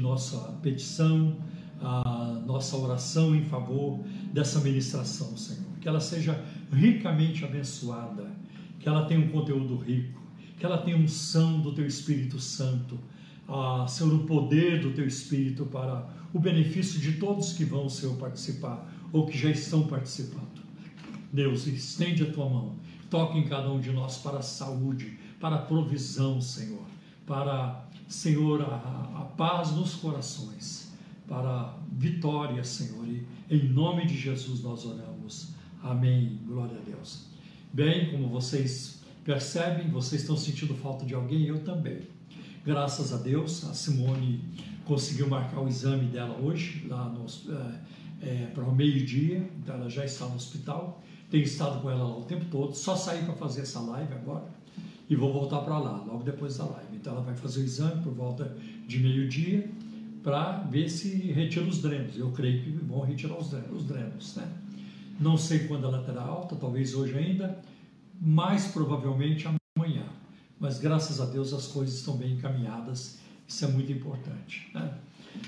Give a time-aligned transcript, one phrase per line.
[0.00, 1.36] nossa petição,
[1.80, 4.00] a nossa oração em favor
[4.32, 5.72] dessa ministração, Senhor.
[5.80, 8.30] Que ela seja ricamente abençoada,
[8.78, 10.22] que ela tenha um conteúdo rico,
[10.58, 12.98] que ela tenha unção do Teu Espírito Santo,
[13.48, 18.16] a, Senhor, o poder do Teu Espírito para o benefício de todos que vão, Senhor,
[18.16, 20.62] participar ou que já estão participando.
[21.32, 22.76] Deus, estende a Tua mão,
[23.10, 26.84] toque em cada um de nós para a saúde, para a provisão, Senhor,
[27.26, 30.92] para, Senhor, a, a paz nos corações,
[31.26, 35.54] para vitória, Senhor, e em nome de Jesus nós oramos.
[35.82, 36.38] Amém.
[36.46, 37.28] Glória a Deus.
[37.72, 42.02] Bem, como vocês percebem, vocês estão sentindo falta de alguém, eu também.
[42.66, 44.44] Graças a Deus, a Simone
[44.84, 47.24] conseguiu marcar o exame dela hoje, lá no,
[48.20, 51.02] é, é, para o meio-dia, então ela já está no hospital.
[51.30, 54.61] Tenho estado com ela lá o tempo todo, só saí para fazer essa live agora
[55.12, 56.96] e vou voltar para lá, logo depois da live.
[56.96, 58.56] Então ela vai fazer o exame por volta
[58.88, 59.70] de meio-dia
[60.22, 62.16] para ver se retira os drenos.
[62.16, 64.50] Eu creio que vão retirar os drenos, os drenos né?
[65.20, 67.62] Não sei quando ela terá alta, talvez hoje ainda,
[68.18, 69.46] mais provavelmente
[69.76, 70.06] amanhã.
[70.58, 74.70] Mas graças a Deus as coisas estão bem encaminhadas, isso é muito importante.
[74.72, 74.94] Né?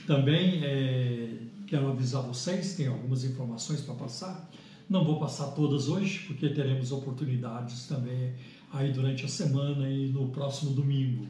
[0.06, 4.50] Também é, quero avisar vocês, tem algumas informações para passar.
[4.90, 8.34] Não vou passar todas hoje, porque teremos oportunidades também
[8.72, 11.26] aí durante a semana e no próximo domingo.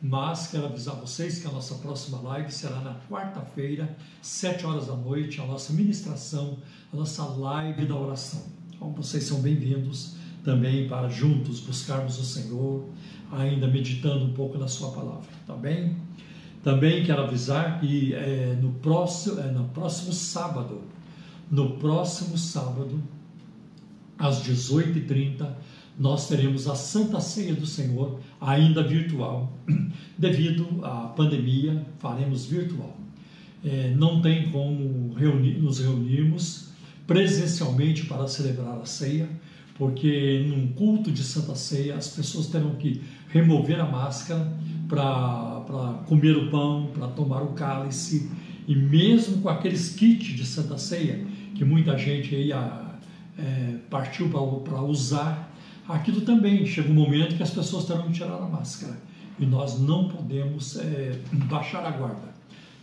[0.00, 4.96] Mas quero avisar vocês que a nossa próxima live será na quarta-feira, sete horas da
[4.96, 6.58] noite, a nossa ministração,
[6.92, 8.42] a nossa live da oração.
[8.74, 12.84] Então vocês são bem-vindos também para juntos buscarmos o Senhor,
[13.30, 15.96] ainda meditando um pouco na Sua palavra, tá bem?
[16.62, 20.82] Também quero avisar que é, no, próximo, é, no próximo sábado,
[21.50, 23.02] no próximo sábado,
[24.18, 25.48] às 18h30,
[25.98, 29.52] nós teremos a Santa Ceia do Senhor, ainda virtual.
[30.18, 32.96] Devido à pandemia, faremos virtual.
[33.64, 36.70] É, não tem como reunir, nos reunirmos
[37.06, 39.28] presencialmente para celebrar a ceia,
[39.76, 44.52] porque num culto de Santa Ceia as pessoas terão que remover a máscara
[44.88, 48.30] para comer o pão, para tomar o cálice,
[48.66, 51.24] e mesmo com aqueles kits de Santa Ceia,
[51.54, 55.51] que muita gente aí é, partiu para usar,
[55.92, 58.96] aquilo também chega um momento que as pessoas terão que tirar a máscara.
[59.38, 62.32] E nós não podemos é, baixar a guarda.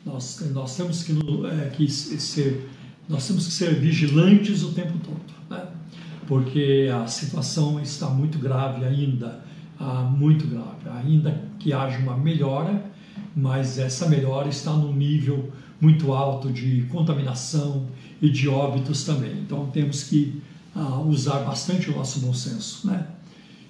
[0.05, 1.13] Nós, nós temos que,
[1.45, 2.69] é, que ser
[3.09, 5.67] nós temos que ser vigilantes o tempo todo, né?
[6.27, 9.43] porque a situação está muito grave ainda,
[9.79, 10.87] ah, muito grave.
[11.03, 12.85] Ainda que haja uma melhora,
[13.35, 17.87] mas essa melhora está num nível muito alto de contaminação
[18.21, 19.39] e de óbitos também.
[19.39, 20.39] Então temos que
[20.75, 23.07] ah, usar bastante o nosso bom senso, né?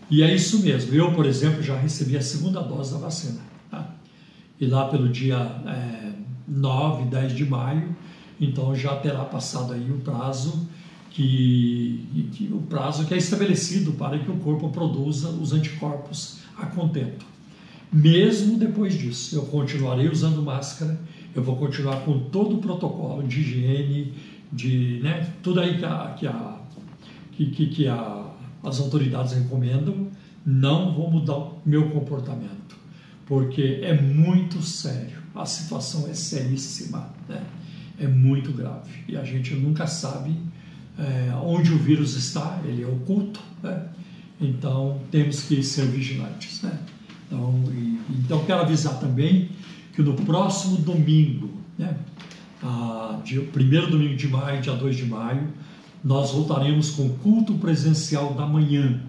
[0.09, 0.93] E é isso mesmo.
[0.93, 3.41] Eu, por exemplo, já recebi a segunda dose da vacina.
[3.69, 3.95] Tá?
[4.59, 6.13] E lá pelo dia é,
[6.47, 7.95] 9, 10 de maio,
[8.41, 10.67] então já terá passado aí o prazo
[11.11, 16.65] que, que, o prazo que é estabelecido para que o corpo produza os anticorpos a
[16.65, 17.25] contento.
[17.91, 20.99] Mesmo depois disso, eu continuarei usando máscara,
[21.35, 24.13] eu vou continuar com todo o protocolo de higiene,
[24.51, 26.58] de né, tudo aí que, a, que, a,
[27.45, 28.31] que, que, que a,
[28.63, 30.07] as autoridades recomendam,
[30.45, 32.75] não vou mudar o meu comportamento,
[33.25, 37.09] porque é muito sério, a situação é seríssima.
[37.27, 37.41] Né?
[37.99, 40.35] é muito grave e a gente nunca sabe
[40.97, 43.87] é, onde o vírus está, ele é oculto, né?
[44.39, 46.61] então temos que ser vigilantes.
[46.61, 46.79] Né?
[47.27, 49.49] Então, e, então quero avisar também
[49.93, 51.95] que no próximo domingo, né,
[52.63, 55.47] a, dia, primeiro domingo de maio, dia 2 de maio,
[56.03, 59.01] nós voltaremos com culto presencial da manhã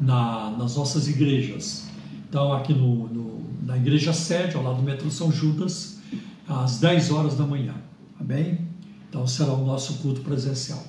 [0.00, 1.86] na, nas nossas igrejas.
[2.28, 6.00] Então, aqui no, no, na igreja sede, ao lado do metrô São Judas,
[6.48, 7.74] às 10 horas da manhã.
[8.18, 8.58] Amém?
[9.08, 10.82] Então será o nosso culto presencial.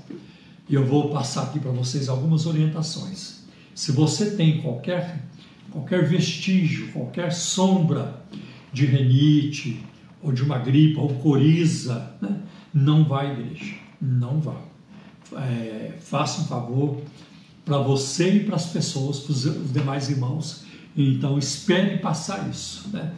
[0.70, 3.44] E eu vou passar aqui para vocês algumas orientações.
[3.76, 5.26] Se você tem qualquer,
[5.72, 8.24] qualquer vestígio, qualquer sombra
[8.72, 9.84] de renite,
[10.22, 12.42] ou de uma gripe, ou coriza, né?
[12.74, 13.76] não vá à igreja.
[14.02, 14.56] Não vá.
[15.38, 17.02] É, faça um favor
[17.66, 20.64] para você e para as pessoas, para os demais irmãos.
[20.96, 22.90] Então espere passar isso.
[22.92, 23.14] Né?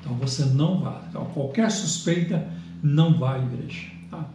[0.00, 1.02] Então você não vá.
[1.08, 2.46] Então, qualquer suspeita
[2.82, 3.86] não vá à igreja.
[4.10, 4.28] Tá?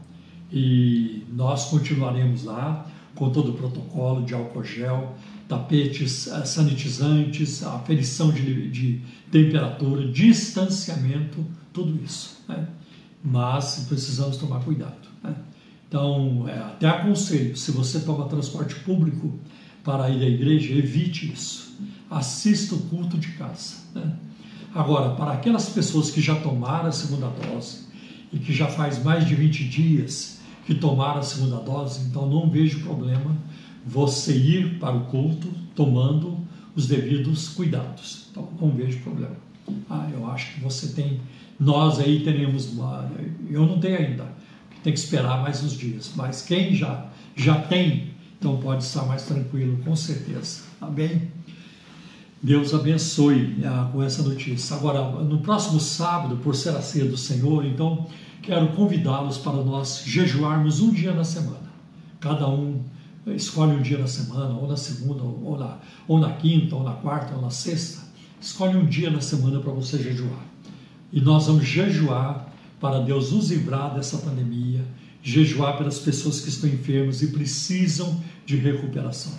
[0.52, 5.16] E nós continuaremos lá com todo o protocolo de álcool gel,
[5.48, 12.44] tapetes eh, sanitizantes, aferição de, de temperatura, distanciamento, tudo isso.
[12.48, 12.68] Né?
[13.24, 15.09] Mas precisamos tomar cuidado.
[15.90, 19.40] Então, é, até aconselho, se você toma transporte público
[19.84, 21.76] para ir à igreja, evite isso.
[22.08, 23.78] Assista o culto de casa.
[23.96, 24.14] Né?
[24.74, 27.88] Agora, para aquelas pessoas que já tomaram a segunda dose
[28.32, 32.48] e que já faz mais de 20 dias que tomaram a segunda dose, então não
[32.48, 33.36] vejo problema
[33.84, 36.38] você ir para o culto tomando
[36.76, 38.28] os devidos cuidados.
[38.30, 39.36] Então não vejo problema.
[39.90, 41.20] Ah, eu acho que você tem,
[41.60, 43.12] nós aí teremos uma,
[43.50, 44.28] eu não tenho ainda,
[44.84, 49.24] tem que esperar mais uns dias, mas quem já já tem, então pode estar mais
[49.24, 50.64] tranquilo, com certeza.
[50.81, 51.31] Amém?
[52.42, 54.76] Deus abençoe ah, com essa notícia.
[54.76, 58.08] Agora, no próximo sábado, por ser a ceia do Senhor, então
[58.42, 61.70] quero convidá-los para nós jejuarmos um dia na semana.
[62.20, 62.81] Cada um
[63.28, 65.78] escolhe um dia na semana, ou na segunda, ou na,
[66.08, 68.08] ou na quinta, ou na quarta, ou na sexta.
[68.40, 70.46] Escolhe um dia na semana para você jejuar.
[71.12, 72.49] E nós vamos jejuar
[72.80, 74.84] para Deus nos livrar dessa pandemia,
[75.22, 79.34] jejuar pelas pessoas que estão enfermas e precisam de recuperação.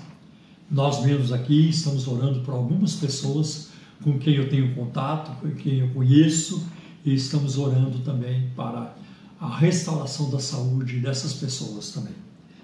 [0.70, 3.70] Nós mesmos aqui estamos orando por algumas pessoas
[4.02, 6.66] com quem eu tenho contato, com quem eu conheço,
[7.04, 8.94] e estamos orando também para
[9.40, 12.12] a restauração da saúde dessas pessoas também.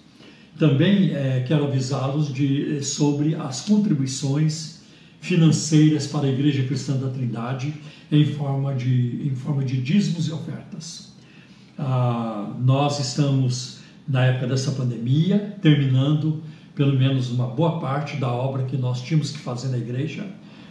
[0.59, 4.81] Também é, quero avisá-los de, sobre as contribuições
[5.21, 7.75] financeiras para a Igreja Cristã da Trindade
[8.11, 11.13] em forma de, em forma de dízimos e ofertas.
[11.79, 16.43] Ah, nós estamos, na época dessa pandemia, terminando
[16.75, 20.27] pelo menos uma boa parte da obra que nós tínhamos que fazer na igreja.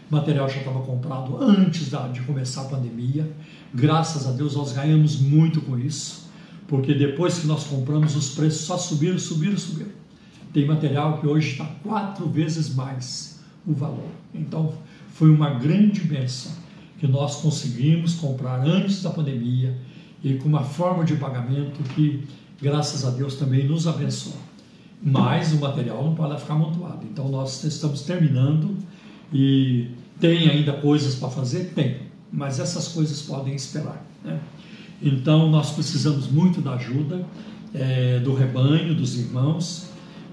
[0.10, 3.30] O material já estava comprado antes da, de começar a pandemia.
[3.74, 6.27] Graças a Deus nós ganhamos muito com isso
[6.68, 9.92] porque depois que nós compramos, os preços só subiram, subiram, subiram.
[10.54, 14.10] Tem material que hoje está quatro vezes mais o valor.
[14.34, 14.74] Então,
[15.14, 16.52] foi uma grande bênção
[17.00, 19.78] que nós conseguimos comprar antes da pandemia
[20.24, 22.24] e com uma forma de pagamento que,
[22.62, 24.48] graças a Deus, também nos abençoa.
[25.02, 27.06] Mas o material não pode ficar amontoado.
[27.06, 28.76] Então, nós estamos terminando
[29.32, 31.72] e tem ainda coisas para fazer?
[31.76, 32.08] Tem.
[32.32, 34.04] Mas essas coisas podem esperar.
[34.24, 34.40] Né?
[35.02, 37.26] Então nós precisamos muito da ajuda
[37.74, 39.90] é, do rebanho, dos irmãos,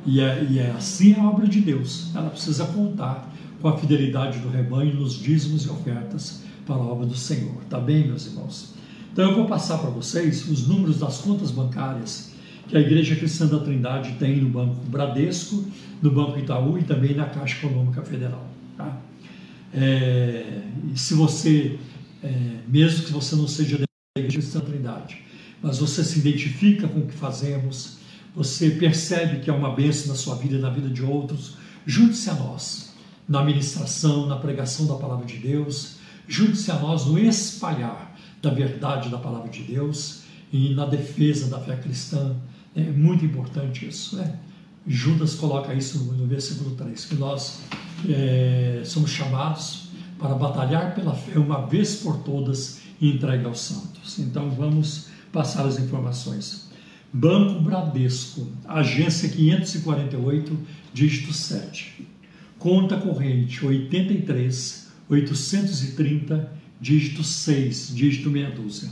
[0.06, 2.14] e é, e é assim a obra de Deus.
[2.14, 7.06] Ela precisa contar com a fidelidade do rebanho nos dízimos e ofertas para a obra
[7.06, 7.62] do Senhor.
[7.68, 8.74] Tá bem, meus irmãos?
[9.12, 12.32] Então eu vou passar para vocês os números das contas bancárias
[12.68, 15.64] que a Igreja Cristã da Trindade tem no Banco Bradesco,
[16.02, 18.46] no Banco Itaú e também na Caixa Econômica Federal.
[18.76, 18.96] Tá?
[19.72, 20.62] É,
[20.94, 21.78] se você,
[22.22, 22.32] é,
[22.66, 23.78] mesmo que você não seja
[24.42, 25.22] Trindade,
[25.62, 27.98] mas você se identifica com o que fazemos,
[28.34, 32.28] você percebe que é uma bênção na sua vida e na vida de outros, junte-se
[32.30, 32.94] a nós
[33.28, 35.96] na ministração, na pregação da palavra de Deus,
[36.28, 40.22] junte-se a nós no espalhar da verdade da palavra de Deus
[40.52, 42.36] e na defesa da fé cristã.
[42.76, 44.38] É muito importante isso, né?
[44.86, 47.60] Judas coloca isso no versículo 3, que nós
[48.06, 49.88] é, somos chamados
[50.18, 53.60] para batalhar pela fé uma vez por todas e entregue aos
[54.04, 54.18] santos.
[54.18, 56.68] Então vamos passar as informações.
[57.12, 60.58] Banco Bradesco, agência 548,
[60.92, 62.08] dígito 7.
[62.58, 68.90] Conta corrente 83 830, dígito 6, dígito meia dúzia.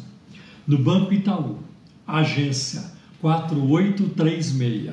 [0.66, 1.58] No Banco Itaú,
[2.06, 4.92] agência 4836,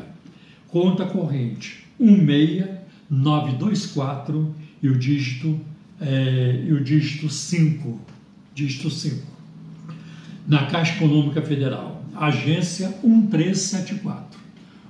[0.68, 5.60] conta corrente 16924 e o dígito
[6.00, 8.00] é, e o dígito 5
[8.56, 9.39] dígito 5.
[10.50, 14.40] Na Caixa Econômica Federal, agência 1374,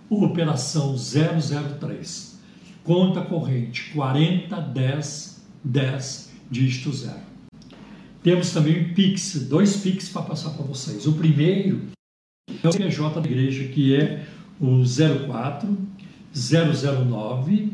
[0.10, 2.40] operação 003,
[2.82, 7.14] conta corrente 4010 10 dígito 0.
[8.24, 11.06] Temos também o Pix, dois Pix para passar para vocês.
[11.06, 11.90] O primeiro
[12.64, 14.26] é o PJ da igreja, que é
[14.62, 14.82] o
[15.28, 15.78] 04
[16.34, 17.74] 009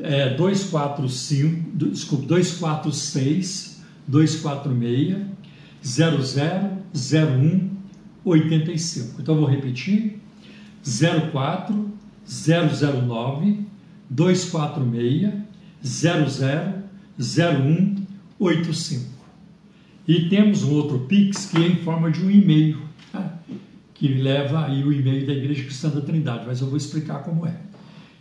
[0.00, 5.36] é, 245, desculpa, 246 246
[5.84, 6.75] 0001
[8.24, 9.20] 85.
[9.20, 10.20] Então eu vou repetir:
[11.32, 11.90] 04
[12.26, 13.66] 009
[14.10, 15.32] 246
[15.82, 18.06] 0001
[18.38, 19.16] 85.
[20.08, 23.40] E temos um outro Pix que é em forma de um e-mail, tá?
[23.94, 27.46] que leva aí o e-mail da Igreja Cristã da Trindade, mas eu vou explicar como
[27.46, 27.56] é.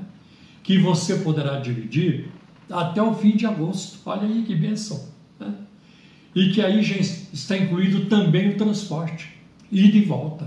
[0.62, 2.28] Que você poderá dividir
[2.70, 4.00] até o fim de agosto.
[4.04, 5.02] Olha aí que benção.
[5.40, 5.54] Né?
[6.34, 9.30] E que aí já está incluído também o transporte,
[9.70, 10.46] ida e volta.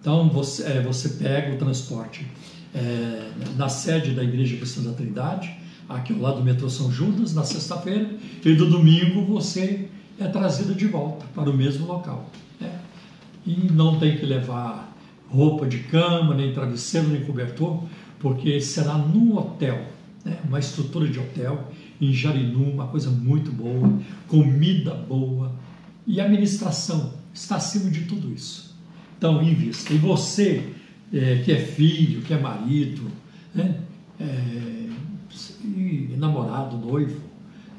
[0.00, 2.24] Então você, é, você pega o transporte
[2.72, 5.52] é, na sede da Igreja Cristã da Trindade,
[5.88, 8.08] aqui ao lado do metrô São Judas, na sexta-feira,
[8.44, 9.88] e do domingo você
[10.20, 12.30] é trazido de volta para o mesmo local.
[13.46, 14.94] E não tem que levar
[15.28, 17.84] roupa de cama, nem travesseiro, nem cobertor,
[18.18, 19.86] porque será num hotel,
[20.24, 20.38] né?
[20.44, 23.98] uma estrutura de hotel em Jarinu, uma coisa muito boa,
[24.28, 25.52] comida boa
[26.06, 28.74] e administração está acima de tudo isso.
[29.18, 29.92] Então, invista.
[29.92, 30.72] E você
[31.12, 33.10] é, que é filho, que é marido,
[33.54, 33.80] né?
[34.20, 34.86] é,
[36.16, 37.20] namorado, noivo,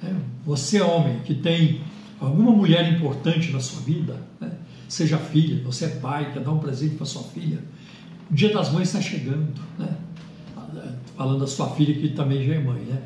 [0.01, 0.15] né?
[0.45, 1.81] você homem que tem
[2.19, 4.51] alguma mulher importante na sua vida, né?
[4.87, 7.59] Seja filha, você é pai, quer dar um presente para sua filha,
[8.29, 9.95] o dia das mães está chegando, né?
[11.15, 13.01] falando da sua filha que também já é mãe, né?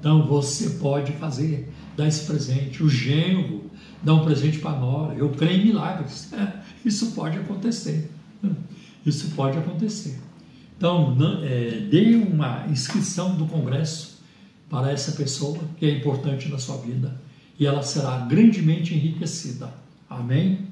[0.00, 2.82] Então você pode fazer, dar esse presente.
[2.82, 3.70] O genro
[4.02, 5.14] dá um presente para a nora.
[5.14, 6.32] Eu creio em milagres.
[6.84, 8.10] Isso pode acontecer.
[9.04, 10.18] Isso pode acontecer.
[10.76, 14.22] Então, é, dê uma inscrição do Congresso
[14.70, 17.20] para essa pessoa que é importante na sua vida
[17.58, 19.74] e ela será grandemente enriquecida.
[20.08, 20.67] Amém?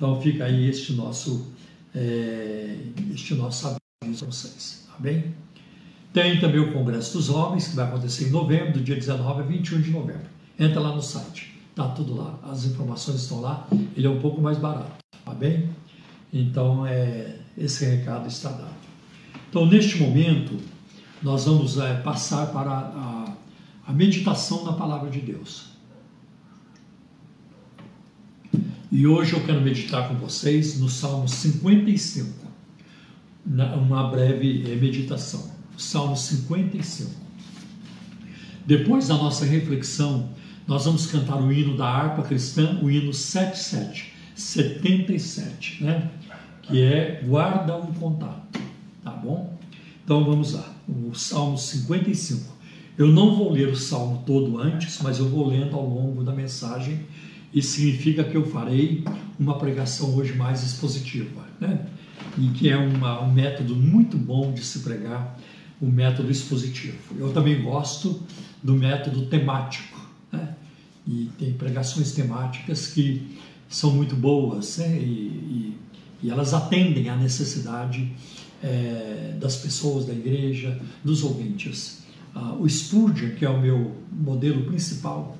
[0.00, 1.48] Então, fica aí este nosso,
[1.94, 2.74] é,
[3.12, 4.88] este nosso aviso para vocês.
[4.98, 5.34] Amém?
[6.10, 9.44] Tem também o Congresso dos Homens, que vai acontecer em novembro, do dia 19 a
[9.44, 10.26] 21 de novembro.
[10.58, 14.40] Entra lá no site, tá tudo lá, as informações estão lá, ele é um pouco
[14.40, 15.68] mais barato, tá bem?
[16.32, 18.74] Então, é, esse recado está dado.
[19.50, 20.56] Então, neste momento,
[21.22, 23.34] nós vamos é, passar para a,
[23.86, 25.69] a meditação na palavra de Deus.
[28.92, 32.28] E hoje eu quero meditar com vocês no Salmo 55,
[33.46, 35.48] uma breve meditação.
[35.78, 37.08] Salmo 55.
[38.66, 40.30] Depois da nossa reflexão,
[40.66, 46.10] nós vamos cantar o hino da harpa cristã, o hino 77, 77, né?
[46.62, 48.60] que é guarda o contato,
[49.04, 49.56] tá bom?
[50.04, 52.58] Então vamos lá, o Salmo 55.
[52.98, 56.32] Eu não vou ler o salmo todo antes, mas eu vou lendo ao longo da
[56.32, 57.06] mensagem
[57.52, 59.04] e significa que eu farei
[59.38, 61.86] uma pregação hoje mais expositiva, né?
[62.38, 65.38] E que é uma, um método muito bom de se pregar,
[65.80, 66.98] o método expositivo.
[67.18, 68.22] Eu também gosto
[68.62, 69.98] do método temático,
[70.30, 70.54] né?
[71.06, 73.38] E tem pregações temáticas que
[73.68, 74.98] são muito boas, né?
[74.98, 75.78] E, e
[76.22, 78.10] e elas atendem à necessidade
[78.62, 82.00] é, das pessoas da igreja, dos ouvintes.
[82.34, 85.36] Ah, o Spurgeon, que é o meu modelo principal,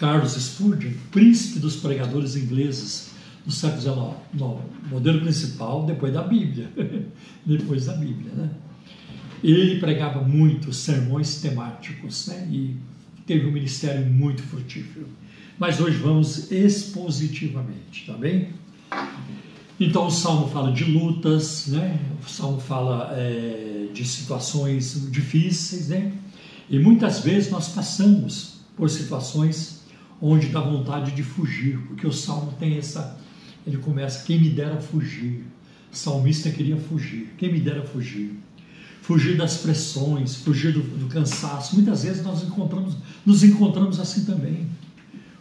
[0.00, 3.10] Carlos Spurgeon, príncipe dos pregadores ingleses
[3.44, 6.70] do século XIX, modelo principal depois da Bíblia,
[7.44, 8.50] depois da Bíblia, né?
[9.44, 12.48] Ele pregava muito sermões temáticos, né?
[12.50, 12.76] E
[13.26, 15.06] teve um ministério muito frutífero.
[15.58, 18.54] Mas hoje vamos expositivamente, tá bem?
[19.78, 22.00] Então o Salmo fala de lutas, né?
[22.24, 26.10] O Salmo fala é, de situações difíceis, né?
[26.70, 29.79] E muitas vezes nós passamos por situações
[30.20, 33.18] onde dá vontade de fugir, porque o Salmo tem essa,
[33.66, 35.44] ele começa, quem me dera fugir.
[35.92, 38.38] O salmista queria fugir, quem me dera fugir.
[39.02, 41.74] Fugir das pressões, fugir do, do cansaço.
[41.74, 42.94] Muitas vezes nós encontramos,
[43.26, 44.68] nos encontramos assim também.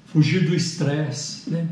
[0.05, 1.69] Fugir do estresse, né?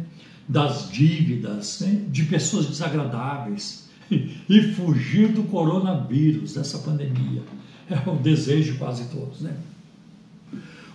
[0.47, 7.43] das dívidas, né, de pessoas desagradáveis e fugir do coronavírus, dessa pandemia.
[7.89, 9.41] É o desejo de quase todos.
[9.41, 9.55] Né?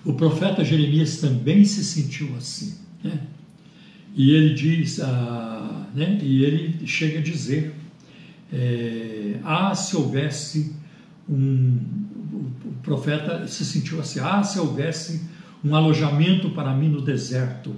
[0.05, 2.75] O profeta Jeremias também se sentiu assim.
[3.03, 3.21] Né?
[4.15, 6.19] E ele diz, ah, né?
[6.23, 7.75] e ele chega a dizer:
[8.53, 10.75] é, ah, se houvesse
[11.29, 11.79] um.
[12.65, 15.23] O profeta se sentiu assim: ah, se houvesse
[15.65, 17.75] um alojamento para mim no deserto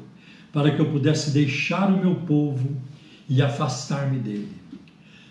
[0.55, 2.81] para que eu pudesse deixar o meu povo
[3.29, 4.53] e afastar-me dele.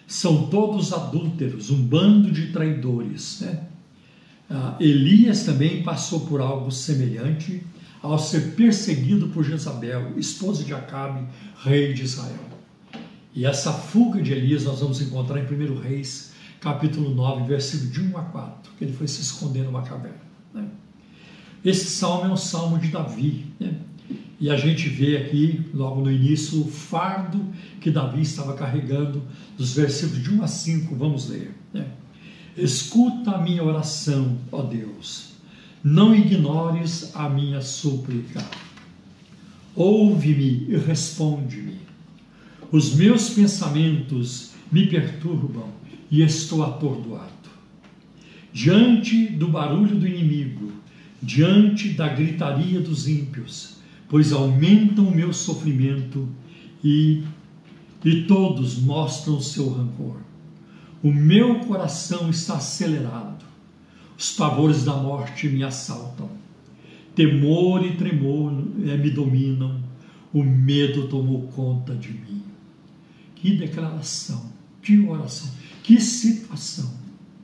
[0.05, 3.39] São todos adúlteros, um bando de traidores.
[3.39, 3.63] Né?
[4.49, 7.63] Ah, Elias também passou por algo semelhante
[8.01, 11.25] ao ser perseguido por Jezabel, esposa de Acabe,
[11.63, 12.53] rei de Israel.
[13.33, 18.01] E essa fuga de Elias nós vamos encontrar em 1 Reis, capítulo 9, versículo de
[18.01, 20.21] 1 a 4, que ele foi se esconder numa caverna.
[20.53, 20.67] Né?
[21.63, 23.45] Esse salmo é um salmo de Davi.
[23.59, 23.73] Né?
[24.39, 27.43] E a gente vê aqui, logo no início, o fardo
[27.79, 29.23] que Davi estava carregando,
[29.57, 31.55] dos versículos de 1 a 5, vamos ler.
[31.73, 31.87] Né?
[32.55, 35.33] Escuta a minha oração, ó Deus,
[35.83, 38.45] não ignores a minha súplica.
[39.75, 41.79] Ouve-me e responde-me.
[42.71, 45.67] Os meus pensamentos me perturbam
[46.11, 47.31] e estou atordoado.
[48.53, 50.71] Diante do barulho do inimigo,
[51.23, 56.29] diante da gritaria dos ímpios, pois aumentam o meu sofrimento
[56.83, 57.23] e,
[58.05, 60.22] e todos mostram seu rancor.
[61.03, 63.43] O meu coração está acelerado,
[64.17, 66.29] os pavores da morte me assaltam,
[67.13, 68.53] temor e tremor
[68.85, 69.83] eh, me dominam,
[70.33, 72.41] o medo tomou conta de mim.
[73.35, 74.49] Que declaração,
[74.81, 75.51] que oração,
[75.83, 76.89] que situação.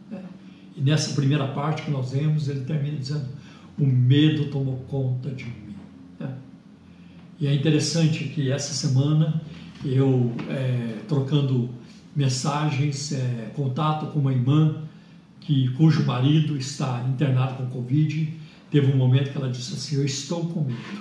[0.09, 0.23] Né?
[0.77, 3.27] E nessa primeira parte que nós vemos, ele termina dizendo:
[3.77, 5.69] O medo tomou conta de mim.
[7.39, 9.41] E é interessante que essa semana
[9.85, 11.69] eu, é, trocando
[12.19, 14.83] mensagens, é, contato com uma irmã
[15.39, 18.33] que, cujo marido está internado com Covid,
[18.69, 20.99] teve um momento que ela disse assim: Eu estou com medo.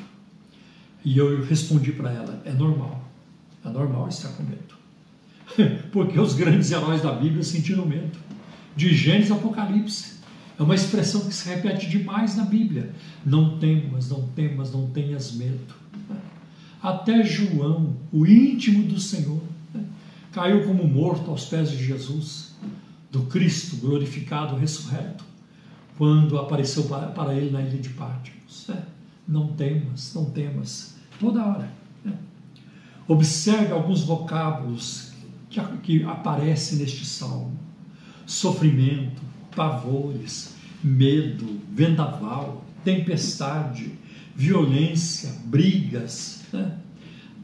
[1.04, 3.04] E eu respondi para ela: É normal,
[3.64, 4.78] é normal estar com medo.
[5.90, 8.16] Porque os grandes heróis da Bíblia sentiram medo.
[8.76, 10.18] De Gênesis Apocalipse.
[10.56, 12.92] É uma expressão que se repete demais na Bíblia.
[13.26, 15.74] Não temas, não temas, não tenhas medo.
[16.80, 19.42] Até João, o íntimo do Senhor,
[20.32, 22.56] caiu como morto aos pés de Jesus,
[23.10, 25.24] do Cristo glorificado, ressurreto,
[25.96, 28.66] quando apareceu para ele na ilha de Pátimos.
[28.68, 28.82] Né?
[29.26, 31.70] Não temas, não temas, toda hora.
[32.04, 32.14] Né?
[33.06, 35.12] Observe alguns vocábulos
[35.50, 37.58] que, que aparecem neste salmo:
[38.26, 39.20] sofrimento,
[39.56, 43.92] pavores, medo, vendaval, tempestade,
[44.36, 46.78] violência, brigas, né?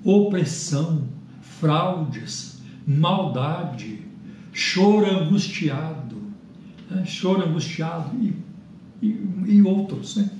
[0.04, 1.08] opressão,
[1.42, 2.53] fraudes,
[2.86, 4.00] maldade,
[4.52, 6.16] choro angustiado,
[6.90, 7.04] né?
[7.06, 8.34] choro angustiado e,
[9.02, 10.16] e, e outros.
[10.16, 10.30] Né?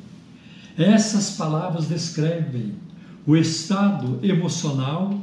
[0.76, 2.74] Essas palavras descrevem
[3.26, 5.18] o estado emocional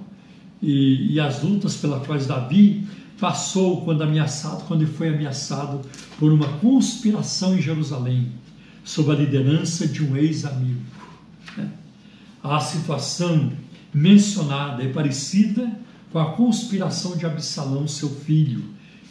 [0.61, 2.87] e, e, as lutas pelas quais Davi
[3.19, 5.81] passou quando ameaçado, quando foi ameaçado
[6.17, 8.31] por uma conspiração em Jerusalém,
[8.83, 10.81] sob a liderança de um ex-amigo.
[11.55, 11.69] Né?
[12.43, 13.51] A situação
[13.93, 15.69] mencionada é parecida
[16.11, 18.63] com a conspiração de Absalão, seu filho,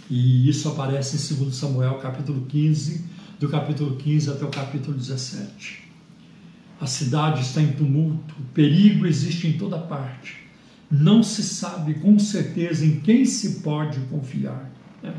[0.09, 3.05] e isso aparece em 2 Samuel, capítulo 15,
[3.39, 5.89] do capítulo 15 até o capítulo 17.
[6.81, 10.37] A cidade está em tumulto, o perigo existe em toda parte.
[10.91, 14.71] Não se sabe com certeza em quem se pode confiar.
[15.03, 15.15] Né?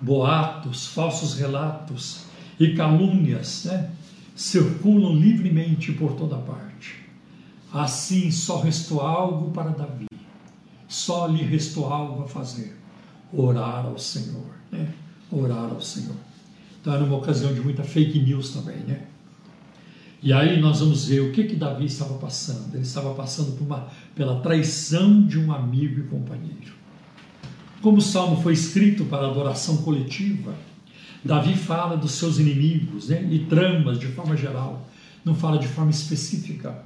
[0.00, 2.24] Boatos, falsos relatos
[2.58, 3.90] e calúnias né?
[4.34, 7.04] circulam livremente por toda parte.
[7.72, 10.06] Assim só restou algo para Davi,
[10.88, 12.76] só lhe restou algo a fazer:
[13.32, 14.88] orar ao Senhor, né?
[15.30, 16.16] Orar ao Senhor.
[16.80, 19.06] Então era uma ocasião de muita fake news também, né?
[20.22, 22.74] E aí nós vamos ver o que que Davi estava passando.
[22.74, 26.72] Ele estava passando uma, pela traição de um amigo e companheiro.
[27.82, 30.54] Como o salmo foi escrito para adoração coletiva,
[31.22, 34.88] Davi fala dos seus inimigos né, e tramas de forma geral,
[35.22, 36.84] não fala de forma específica.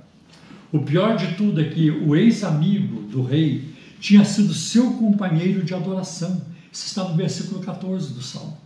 [0.72, 3.64] O pior de tudo é que o ex-amigo do rei
[4.00, 6.42] tinha sido seu companheiro de adoração.
[6.72, 8.56] Isso está no versículo 14 do Salmo.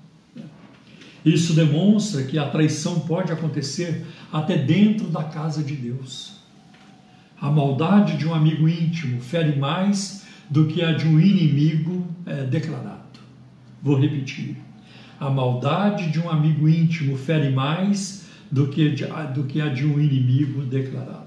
[1.24, 6.32] Isso demonstra que a traição pode acontecer até dentro da casa de Deus.
[7.40, 12.44] A maldade de um amigo íntimo fere mais do que a de um inimigo é,
[12.44, 13.02] declarado.
[13.82, 14.56] Vou repetir
[15.22, 19.86] a maldade de um amigo íntimo fere mais do que, de, do que a de
[19.86, 21.22] um inimigo declarado.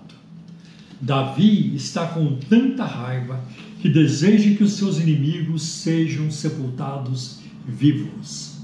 [1.00, 3.42] Davi está com tanta raiva
[3.86, 8.58] que deseja que os seus inimigos sejam sepultados vivos.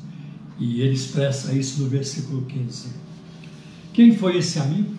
[0.58, 2.90] E ele expressa isso no versículo 15.
[3.94, 4.96] Quem foi esse amigo?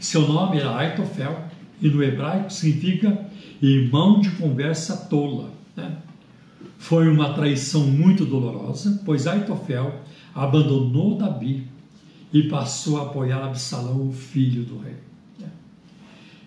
[0.00, 1.44] Seu nome era Aitofel,
[1.80, 3.30] e no hebraico significa
[3.62, 5.52] irmão de conversa tola.
[5.76, 5.98] Né?
[6.76, 10.02] Foi uma traição muito dolorosa, pois Aitofel
[10.34, 11.68] abandonou Davi
[12.32, 14.96] e passou a apoiar Absalão, o filho do rei.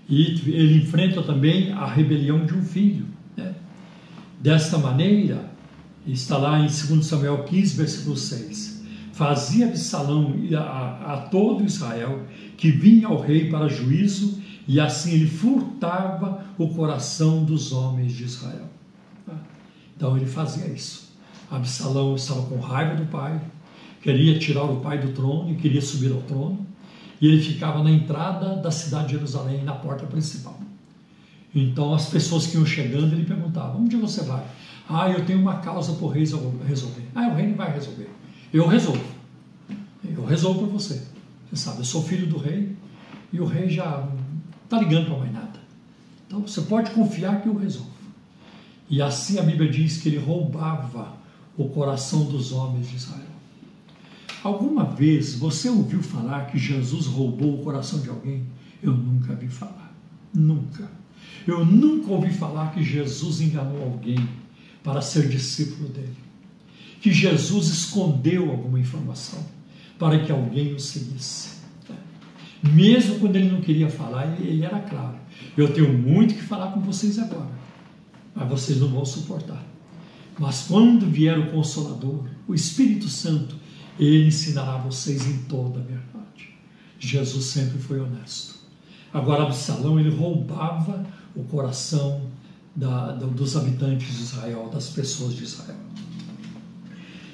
[0.10, 3.06] E ele enfrenta também a rebelião de um filho.
[4.40, 5.50] Desta maneira,
[6.06, 8.84] está lá em 2 Samuel 15, versículo 6.
[9.12, 12.24] Fazia Absalão a, a todo Israel
[12.56, 18.24] que vinha ao rei para juízo, e assim ele furtava o coração dos homens de
[18.24, 18.68] Israel.
[19.96, 21.08] Então ele fazia isso.
[21.50, 23.42] Absalão estava com raiva do pai,
[24.02, 26.66] queria tirar o pai do trono e queria subir ao trono.
[27.20, 30.60] E ele ficava na entrada da cidade de Jerusalém, na porta principal.
[31.54, 34.46] Então as pessoas que iam chegando, ele perguntava: Onde você vai?
[34.88, 36.24] Ah, eu tenho uma causa rei
[36.66, 37.04] resolver.
[37.16, 38.10] Ah, o rei não vai resolver.
[38.54, 39.04] Eu resolvo.
[40.04, 41.04] Eu resolvo para você.
[41.50, 42.76] Você sabe, eu sou filho do rei
[43.32, 44.08] e o rei já
[44.64, 45.60] está ligando para mais nada.
[46.26, 47.92] Então você pode confiar que eu resolvo.
[48.90, 51.18] E assim a Bíblia diz que ele roubava
[51.58, 53.37] o coração dos homens de Israel.
[54.44, 58.46] Alguma vez você ouviu falar que Jesus roubou o coração de alguém?
[58.82, 59.96] Eu nunca vi falar.
[60.34, 60.90] Nunca.
[61.46, 64.28] Eu nunca ouvi falar que Jesus enganou alguém
[64.84, 66.16] para ser discípulo dele.
[67.02, 69.44] Que Jesus escondeu alguma informação
[69.98, 71.58] para que alguém o seguisse.
[72.62, 75.18] Mesmo quando ele não queria falar, ele era claro.
[75.56, 77.58] Eu tenho muito que falar com vocês agora
[78.38, 79.66] mas vocês não vão suportar.
[80.38, 83.56] Mas quando vier o Consolador, o Espírito Santo,
[84.00, 86.50] ele ensinará vocês em toda a verdade.
[87.00, 88.56] Jesus sempre foi honesto.
[89.14, 91.06] Agora, Absalão, ele roubava
[91.36, 92.22] o coração
[92.76, 95.78] da, dos habitantes de Israel, das pessoas de Israel.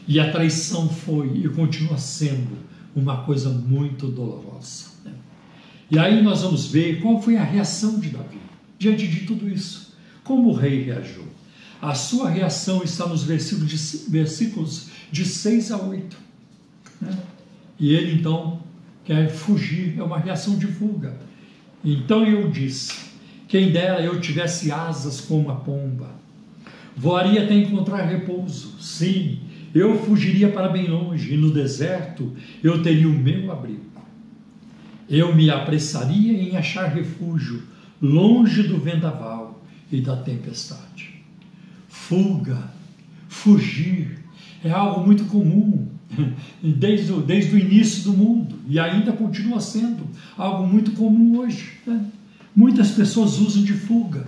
[0.08, 2.58] E a traição foi e continua sendo
[2.96, 4.86] uma coisa muito dolorosa.
[5.04, 5.14] Né?
[5.90, 8.40] E aí nós vamos ver qual foi a reação de Davi
[8.78, 9.94] diante de tudo isso.
[10.24, 11.24] Como o rei reagiu?
[11.82, 16.18] A sua reação está nos versículos de, versículos de 6 a 8.
[17.04, 17.18] Né?
[17.80, 18.62] E ele então
[19.04, 21.18] quer fugir, é uma reação de fuga.
[21.84, 22.94] Então eu disse:
[23.48, 26.10] quem dera eu tivesse asas como a pomba,
[26.96, 28.82] voaria até encontrar repouso.
[28.82, 29.40] Sim,
[29.74, 32.32] eu fugiria para bem longe, e no deserto
[32.64, 33.92] eu teria o meu abrigo.
[35.10, 37.64] Eu me apressaria em achar refúgio,
[38.02, 39.62] longe do vendaval
[39.92, 41.22] e da tempestade.
[41.90, 42.72] Fuga,
[43.28, 44.20] fugir,
[44.64, 45.83] é algo muito comum
[46.62, 51.80] desde o, desde o início do mundo e ainda continua sendo algo muito comum hoje.
[51.86, 52.06] Né?
[52.56, 54.28] Muitas pessoas usam de fuga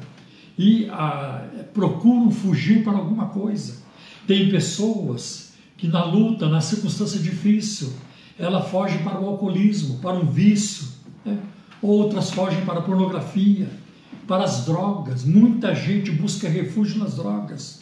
[0.57, 3.83] e ah, procuram fugir para alguma coisa.
[4.25, 7.93] Tem pessoas que na luta, na circunstância difícil,
[8.39, 10.87] ela foge para o alcoolismo, para um vício.
[11.23, 11.37] Né?
[11.81, 13.69] Outras fogem para a pornografia,
[14.27, 15.23] para as drogas.
[15.23, 17.81] Muita gente busca refúgio nas drogas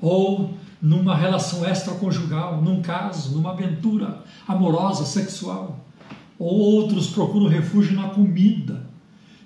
[0.00, 5.82] ou numa relação extraconjugal, num caso, numa aventura amorosa, sexual.
[6.38, 8.84] Ou outros procuram refúgio na comida.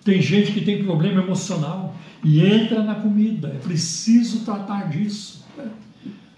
[0.03, 3.53] Tem gente que tem problema emocional e entra na comida.
[3.55, 5.47] É preciso tratar disso.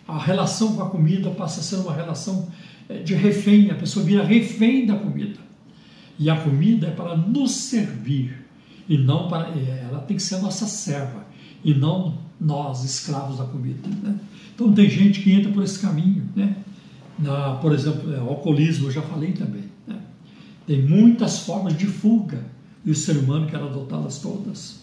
[0.06, 2.48] A relação com a comida passa a ser uma relação
[2.86, 5.38] é, de refém, a pessoa vira refém da comida.
[6.18, 8.46] E a comida é para nos servir
[8.86, 11.24] e não para é, ela tem que ser a nossa serva
[11.64, 13.88] e não nós escravos da comida.
[14.02, 14.18] Né?
[14.54, 16.56] Então tem gente que entra por esse caminho, né?
[17.18, 19.64] Na, por exemplo, é, alcoolismo, eu já falei também.
[19.86, 19.98] Né?
[20.66, 22.42] Tem muitas formas de fuga
[22.84, 24.80] e o ser humano quer adotá-las todas.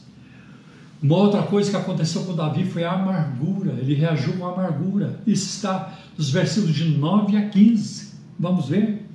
[1.02, 3.74] Uma outra coisa que aconteceu com Davi foi a amargura.
[3.74, 5.20] Ele reagiu com amargura.
[5.28, 8.14] Isso está nos versículos de 9 a 15.
[8.40, 9.06] Vamos ver?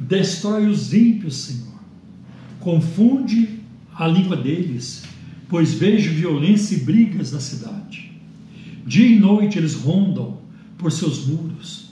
[0.00, 1.74] Destrói os ímpios, Senhor.
[2.60, 3.60] Confunde
[3.94, 5.04] a língua deles,
[5.54, 8.10] pois vejo violência e brigas na cidade.
[8.84, 10.38] Dia e noite eles rondam
[10.76, 11.90] por seus muros.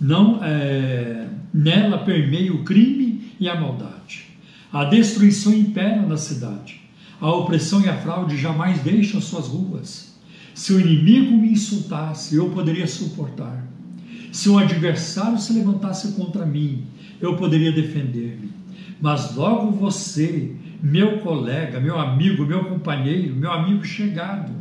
[0.00, 4.24] Não é, nela permeia o crime e a maldade.
[4.72, 6.80] A destruição impera na cidade
[7.20, 10.12] a opressão e a fraude jamais deixam suas ruas.
[10.52, 13.64] Se o inimigo me insultasse, eu poderia suportar.
[14.32, 16.82] Se um adversário se levantasse contra mim,
[17.20, 18.50] eu poderia defender-me.
[19.00, 24.52] Mas logo você, meu colega, meu amigo, meu companheiro, meu amigo chegado,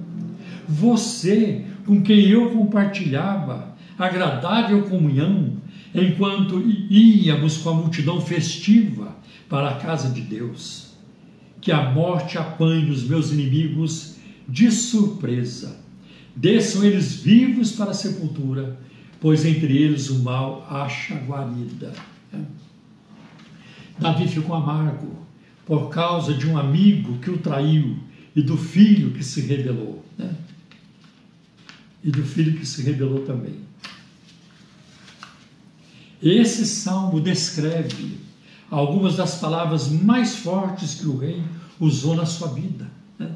[0.65, 5.57] você com quem eu compartilhava agradável comunhão,
[5.93, 9.17] enquanto íamos com a multidão festiva
[9.49, 10.93] para a casa de Deus
[11.59, 15.79] que a morte apanhe os meus inimigos de surpresa.
[16.35, 18.77] Desçam eles vivos para a sepultura,
[19.21, 21.93] pois entre eles o mal acha guarida.
[23.97, 25.22] Davi ficou amargo
[25.65, 27.97] por causa de um amigo que o traiu
[28.35, 30.03] e do filho que se rebelou.
[30.17, 30.33] Né?
[32.03, 33.59] E do filho que se rebelou também.
[36.21, 38.17] Esse salmo descreve
[38.69, 41.41] algumas das palavras mais fortes que o rei
[41.79, 42.89] usou na sua vida.
[43.19, 43.29] Né?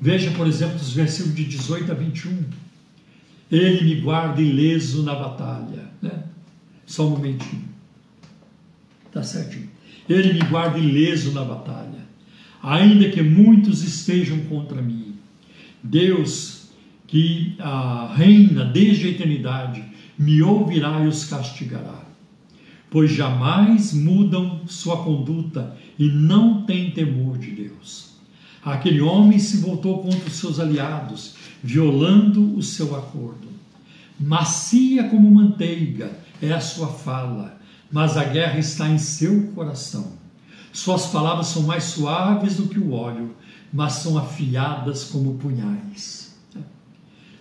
[0.00, 2.44] Veja, por exemplo, os versículos de 18 a 21.
[3.50, 5.90] Ele me guarda ileso na batalha.
[6.02, 6.24] Né?
[6.84, 7.64] Só um momentinho.
[9.12, 9.75] Tá certinho.
[10.08, 12.06] Ele me guarda ileso na batalha,
[12.62, 15.14] ainda que muitos estejam contra mim.
[15.82, 16.70] Deus,
[17.06, 19.84] que ah, reina desde a eternidade,
[20.18, 22.06] me ouvirá e os castigará
[22.90, 28.14] pois jamais mudam sua conduta e não têm temor de Deus.
[28.64, 33.48] Aquele homem se voltou contra os seus aliados, violando o seu acordo.
[34.18, 40.12] Macia como manteiga é a sua fala, mas a guerra está em seu coração.
[40.72, 43.34] Suas palavras são mais suaves do que o óleo,
[43.72, 46.36] mas são afiadas como punhais.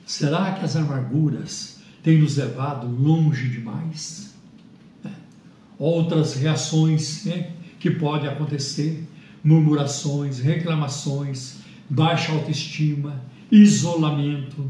[0.05, 4.25] Será que as amarguras têm nos levado longe demais?
[5.77, 7.27] outras reações
[7.79, 9.08] que podem acontecer,
[9.43, 11.58] murmurações, reclamações,
[11.89, 14.69] baixa autoestima, isolamento,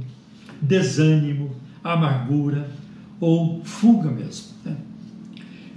[0.62, 2.70] desânimo, amargura
[3.20, 4.45] ou fuga mesmo.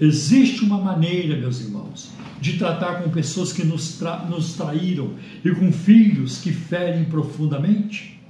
[0.01, 5.51] Existe uma maneira, meus irmãos, de tratar com pessoas que nos, tra nos traíram e
[5.51, 8.21] com filhos que ferem profundamente?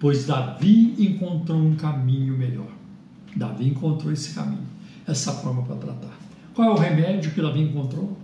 [0.00, 2.66] Pois Davi encontrou um caminho melhor.
[3.36, 4.66] Davi encontrou esse caminho,
[5.06, 6.18] essa forma para tratar.
[6.52, 8.16] Qual é o remédio que Davi encontrou?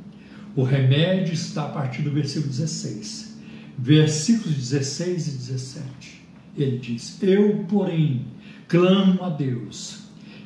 [0.56, 3.38] O remédio está a partir do versículo 16.
[3.78, 6.22] Versículos 16 e 17.
[6.56, 8.26] Ele diz: Eu, porém,
[8.66, 10.00] clamo a Deus,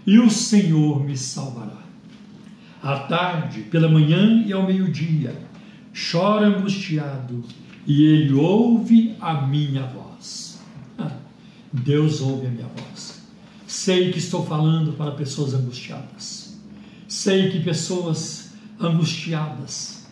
[0.07, 1.84] e o Senhor me salvará.
[2.85, 5.35] À tarde, pela manhã e ao meio-dia,
[6.13, 7.43] chora angustiado,
[7.87, 10.61] e ele ouve a minha voz.
[10.99, 11.17] Ah,
[11.73, 13.23] Deus ouve a minha voz.
[13.67, 16.45] Sei que estou falando para pessoas angustiadas
[17.15, 20.05] Sei que pessoas angustiadas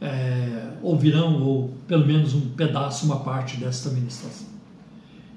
[0.00, 4.46] é, ouvirão, ou pelo menos um pedaço, uma parte desta ministração.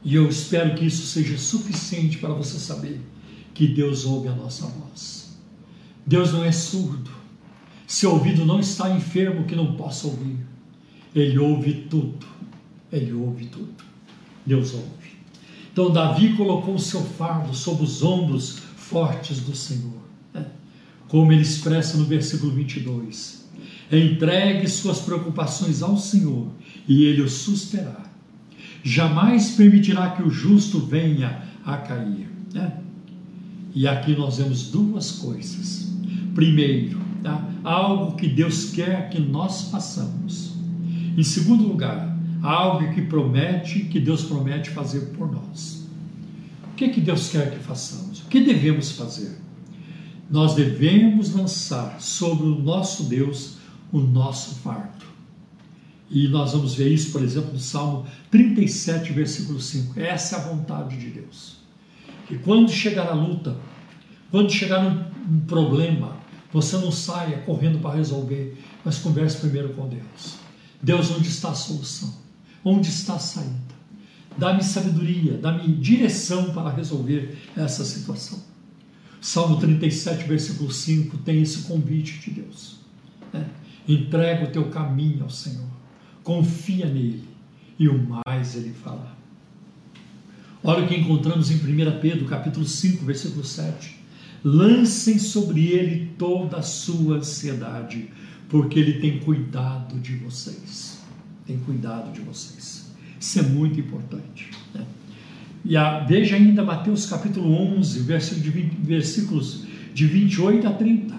[0.03, 2.99] E eu espero que isso seja suficiente para você saber
[3.53, 5.24] que Deus ouve a nossa voz.
[6.05, 7.11] Deus não é surdo.
[7.87, 10.37] Seu ouvido não está enfermo que não possa ouvir.
[11.13, 12.25] Ele ouve tudo.
[12.91, 13.73] Ele ouve tudo.
[14.45, 15.15] Deus ouve.
[15.71, 20.05] Então Davi colocou o seu fardo sob os ombros fortes do Senhor
[21.07, 23.45] como ele expressa no versículo 22.
[23.91, 26.47] Entregue suas preocupações ao Senhor
[26.87, 28.03] e ele o susterá.
[28.83, 32.29] Jamais permitirá que o justo venha a cair.
[32.53, 32.79] Né?
[33.73, 35.84] E aqui nós vemos duas coisas.
[36.35, 37.49] Primeiro, tá?
[37.63, 40.53] algo que Deus quer que nós façamos.
[41.17, 45.87] Em segundo lugar, algo que promete, que Deus promete fazer por nós.
[46.71, 48.19] O que, que Deus quer que façamos?
[48.19, 49.45] O que devemos fazer?
[50.29, 53.57] nós devemos lançar sobre o nosso Deus
[53.91, 55.05] o nosso fardo.
[56.09, 59.99] E nós vamos ver isso, por exemplo, no Salmo 37, versículo 5.
[59.99, 61.57] Essa é a vontade de Deus.
[62.27, 63.55] Que quando chegar a luta,
[64.31, 66.17] quando chegar um, um problema,
[66.55, 70.37] você não saia correndo para resolver, mas converse primeiro com Deus.
[70.81, 72.13] Deus, onde está a solução?
[72.63, 73.75] Onde está a saída?
[74.37, 78.41] Dá-me sabedoria, dá-me direção para resolver essa situação.
[79.19, 82.77] Salmo 37, versículo 5 tem esse convite de Deus.
[83.33, 83.45] Né?
[83.85, 85.67] Entrega o teu caminho ao Senhor,
[86.23, 87.27] confia nele
[87.77, 89.13] e o mais ele fará.
[90.63, 93.94] Olha o que encontramos em 1 Pedro, capítulo 5, versículo 7.
[94.45, 98.09] Lancem sobre ele toda a sua ansiedade,
[98.47, 100.99] porque ele tem cuidado de vocês.
[101.47, 102.85] Tem cuidado de vocês.
[103.19, 104.51] Isso é muito importante.
[104.71, 104.85] Né?
[105.65, 109.63] E a, veja ainda Mateus capítulo 11, versículo de 20, versículos
[109.95, 111.15] de 28 a 30.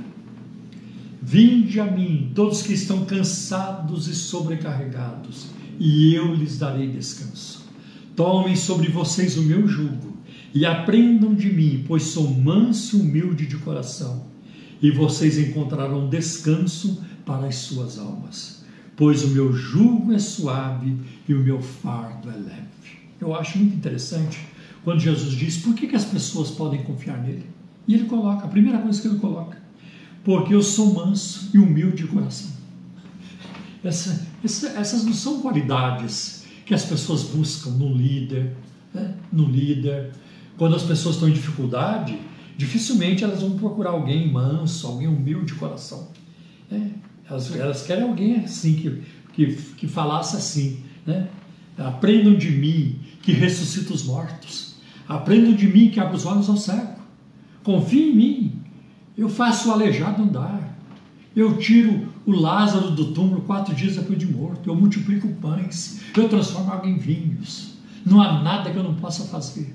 [1.21, 5.49] Vinde a mim, todos que estão cansados e sobrecarregados,
[5.81, 7.67] e eu lhes darei descanso.
[8.15, 10.16] Tomem sobre vocês o meu jugo
[10.57, 14.25] e aprendam de mim, pois sou manso e humilde de coração,
[14.81, 18.65] e vocês encontrarão descanso para as suas almas,
[18.97, 20.97] pois o meu jugo é suave
[21.29, 22.97] e o meu fardo é leve.
[23.21, 24.47] Eu acho muito interessante
[24.83, 27.45] quando Jesus diz por que, que as pessoas podem confiar nele.
[27.87, 29.61] E ele coloca, a primeira coisa que ele coloca,
[30.25, 32.51] porque eu sou manso e humilde de coração.
[33.85, 38.57] Essa, essa, essas não são qualidades que as pessoas buscam no líder,
[38.95, 39.15] né?
[39.31, 40.13] no líder.
[40.57, 42.19] Quando as pessoas estão em dificuldade,
[42.57, 46.09] dificilmente elas vão procurar alguém manso, alguém humilde de coração.
[46.71, 46.81] É,
[47.29, 51.29] elas, elas, querem alguém assim, que, que, que falasse assim, né?
[51.77, 54.77] Aprendam de mim que ressuscita os mortos.
[55.07, 56.97] Aprendam de mim que abre os olhos ao cego.
[57.63, 58.53] Confie em mim.
[59.17, 60.79] Eu faço o aleijado andar.
[61.35, 64.71] Eu tiro o Lázaro do túmulo quatro dias depois de morto.
[64.71, 66.01] Eu multiplico pães.
[66.17, 67.75] Eu transformo água em vinhos.
[68.05, 69.75] Não há nada que eu não possa fazer.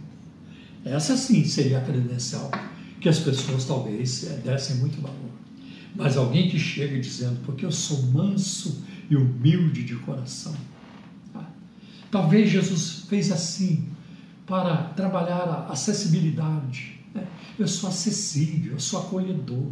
[0.84, 2.50] Essa sim seria a credencial
[3.00, 5.32] que as pessoas talvez é, dessem muito valor.
[5.96, 10.56] Mas alguém que chega dizendo, porque eu sou manso e humilde de coração.
[11.34, 11.46] Tá?
[12.10, 13.90] Talvez Jesus fez assim
[14.46, 17.00] para trabalhar a acessibilidade.
[17.14, 17.28] Né?
[17.60, 19.72] Eu sou acessível, eu sou acolhedor.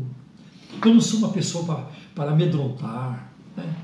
[0.84, 3.76] Eu não sou uma pessoa para, para amedrontar, né?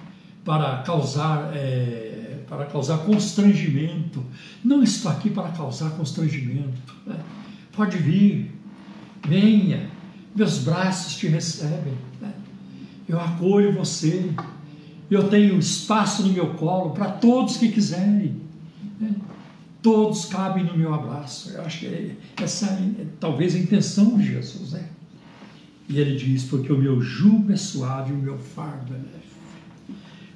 [0.43, 4.23] para causar é, para causar constrangimento.
[4.63, 6.95] Não estou aqui para causar constrangimento.
[7.05, 7.17] Né?
[7.71, 8.51] Pode vir,
[9.27, 9.89] venha,
[10.35, 11.93] meus braços te recebem.
[12.21, 12.33] Né?
[13.07, 14.31] Eu acolho você.
[15.09, 18.41] Eu tenho espaço no meu colo para todos que quiserem.
[18.99, 19.11] Né?
[19.81, 21.51] Todos cabem no meu abraço.
[21.51, 24.89] Eu acho que essa é talvez a intenção de Jesus, né?
[25.87, 29.14] E ele diz: Porque o meu jugo é suave o meu fardo é.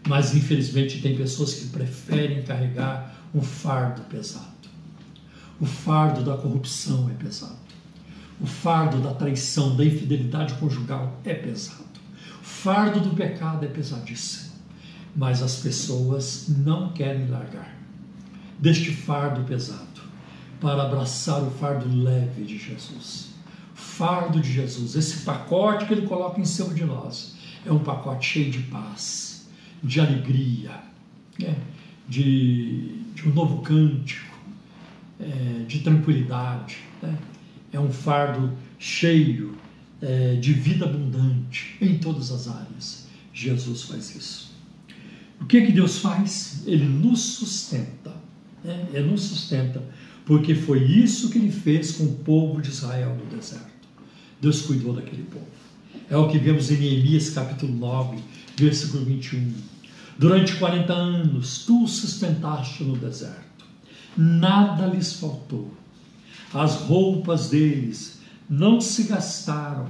[0.10, 4.48] Mas infelizmente tem pessoas que preferem carregar um fardo pesado.
[5.62, 7.69] O fardo da corrupção é pesado.
[8.41, 11.84] O fardo da traição, da infidelidade conjugal é pesado.
[12.41, 14.50] O fardo do pecado é pesadíssimo.
[15.15, 17.78] Mas as pessoas não querem largar
[18.58, 20.02] deste fardo pesado
[20.60, 23.30] para abraçar o fardo leve de Jesus
[24.00, 27.34] fardo de Jesus, esse pacote que ele coloca em cima de nós,
[27.65, 29.29] é um pacote cheio de paz,
[29.84, 30.72] de alegria,
[31.39, 31.56] né?
[32.08, 34.38] de, de, um novo cântico,
[35.20, 36.78] é, de tranquilidade.
[37.02, 37.18] Né?
[37.72, 39.56] É um fardo cheio
[40.02, 43.08] é, de vida abundante em todas as áreas.
[43.34, 44.50] Jesus faz isso.
[45.39, 46.63] O que, que Deus faz?
[46.65, 48.13] Ele nos sustenta.
[48.63, 48.88] Né?
[48.94, 49.82] Ele nos sustenta,
[50.26, 53.70] porque foi isso que ele fez com o povo de Israel no deserto.
[54.42, 55.48] Deus cuidou daquele povo.
[56.10, 58.18] É o que vemos em Neemias capítulo 9,
[58.63, 59.54] versículo 21.
[60.17, 63.65] Durante 40 anos tu sustentaste no deserto,
[64.17, 65.74] nada lhes faltou.
[66.54, 68.19] As roupas deles
[68.50, 69.88] não se gastaram,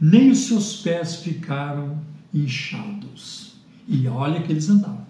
[0.00, 2.00] nem os seus pés ficaram
[2.32, 3.54] inchados.
[3.86, 5.06] E olha que eles andavam,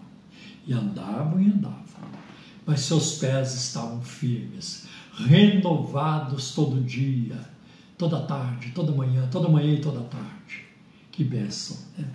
[0.66, 1.80] e andavam e andavam,
[2.66, 7.50] mas seus pés estavam firmes, renovados todo dia
[8.00, 10.64] toda tarde, toda manhã, toda manhã e toda tarde.
[11.12, 11.76] Que bênção.
[11.98, 12.08] Né?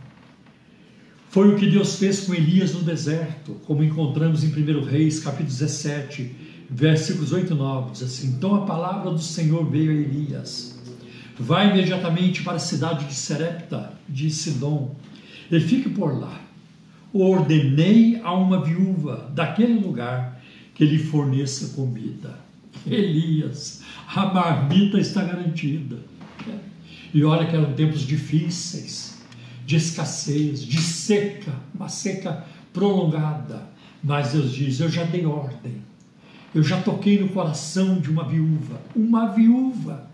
[1.35, 5.49] Foi o que Deus fez com Elias no deserto, como encontramos em 1 Reis, capítulo
[5.49, 6.33] 17,
[6.69, 7.91] versículos 8 e 9.
[7.91, 10.79] Diz assim: Então a palavra do Senhor veio a Elias.
[11.37, 14.95] Vai imediatamente para a cidade de Serepta, de Sidom,
[15.51, 16.39] e fique por lá.
[17.11, 20.41] Ordenei a uma viúva daquele lugar
[20.73, 22.39] que lhe forneça comida.
[22.87, 25.97] Elias, a marmita está garantida.
[27.13, 29.14] E olha que eram tempos difíceis,
[29.65, 33.63] de escassez, de seca, uma seca prolongada.
[34.03, 35.81] Mas Deus diz: Eu já dei ordem,
[36.53, 40.07] eu já toquei no coração de uma viúva, uma viúva.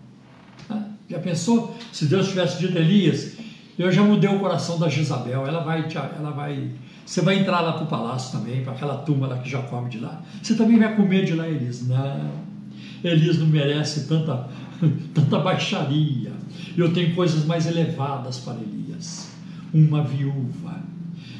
[1.08, 3.36] Já pensou se Deus tivesse dito Elias?
[3.78, 5.86] Eu já mudei o coração da Jezabel, ela vai,
[6.16, 6.70] ela vai,
[7.04, 9.90] você vai entrar lá para o palácio também, para aquela turma lá que já come
[9.90, 10.22] de lá.
[10.42, 11.86] Você também vai comer de lá, Elias?
[11.86, 12.30] Não.
[13.02, 14.48] Elias não merece tanta,
[15.12, 16.32] tanta baixaria.
[16.76, 19.31] Eu tenho coisas mais elevadas para Elias.
[19.72, 20.82] Uma viúva.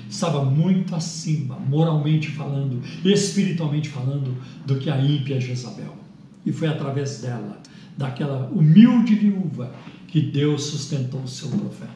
[0.09, 5.97] estava muito acima, moralmente falando, espiritualmente falando, do que a ímpia Jezabel.
[6.45, 7.61] E foi através dela,
[7.97, 9.75] daquela humilde viúva,
[10.09, 11.93] que Deus sustentou o seu profeta.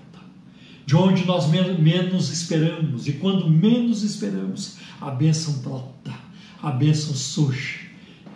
[0.87, 6.14] De onde nós menos esperamos, e quando menos esperamos, a bênção brota,
[6.62, 7.87] a bênção surge,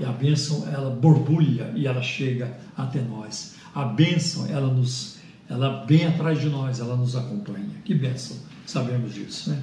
[0.01, 3.57] e a bênção ela borbulha e ela chega até nós.
[3.75, 5.19] A bênção ela nos,
[5.51, 7.69] ela vem atrás de nós, ela nos acompanha.
[7.85, 8.37] Que bênção!
[8.65, 9.61] Sabemos disso, né?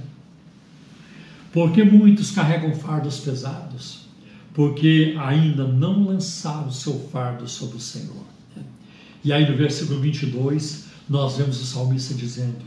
[1.54, 4.02] Porque muitos carregam fardos pesados,
[4.54, 8.26] porque ainda não lançaram o seu fardo sobre o Senhor.
[9.24, 12.66] E aí no versículo 22, nós vemos o salmista dizendo: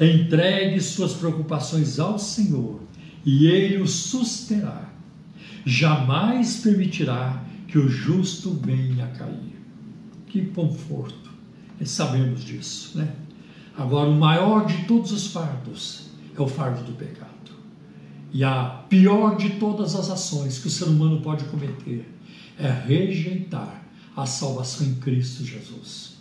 [0.00, 2.80] Entregue suas preocupações ao Senhor,
[3.24, 4.90] e Ele o susterá.
[5.64, 9.56] Jamais permitirá que o justo venha a cair.
[10.26, 11.25] Que conforto!
[11.80, 13.14] E sabemos disso, né?
[13.76, 16.06] Agora, o maior de todos os fardos
[16.36, 17.26] é o fardo do pecado.
[18.32, 22.10] E a pior de todas as ações que o ser humano pode cometer
[22.58, 23.82] é rejeitar
[24.16, 26.16] a salvação em Cristo Jesus.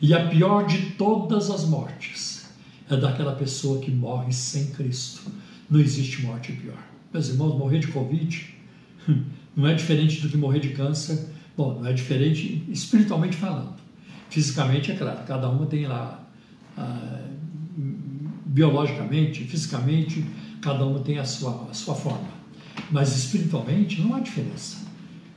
[0.00, 2.46] E a pior de todas as mortes
[2.90, 5.22] é daquela pessoa que morre sem Cristo.
[5.70, 6.82] Não existe morte pior.
[7.12, 8.54] Meus irmãos, morrer de Covid
[9.56, 11.28] não é diferente do que morrer de câncer.
[11.56, 13.83] Bom, não é diferente espiritualmente falando.
[14.34, 16.20] Fisicamente, é claro, cada uma tem lá
[16.76, 17.28] ah,
[18.46, 20.26] biologicamente, fisicamente,
[20.60, 22.26] cada uma tem a sua, a sua forma.
[22.90, 24.88] Mas espiritualmente não há diferença.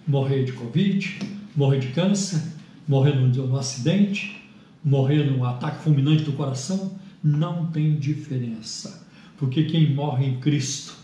[0.07, 1.19] Morrer de Covid,
[1.55, 2.41] morrer de câncer,
[2.87, 4.43] morrer num, num acidente,
[4.83, 9.07] morrer num ataque fulminante do coração, não tem diferença.
[9.37, 10.95] Porque quem morre em Cristo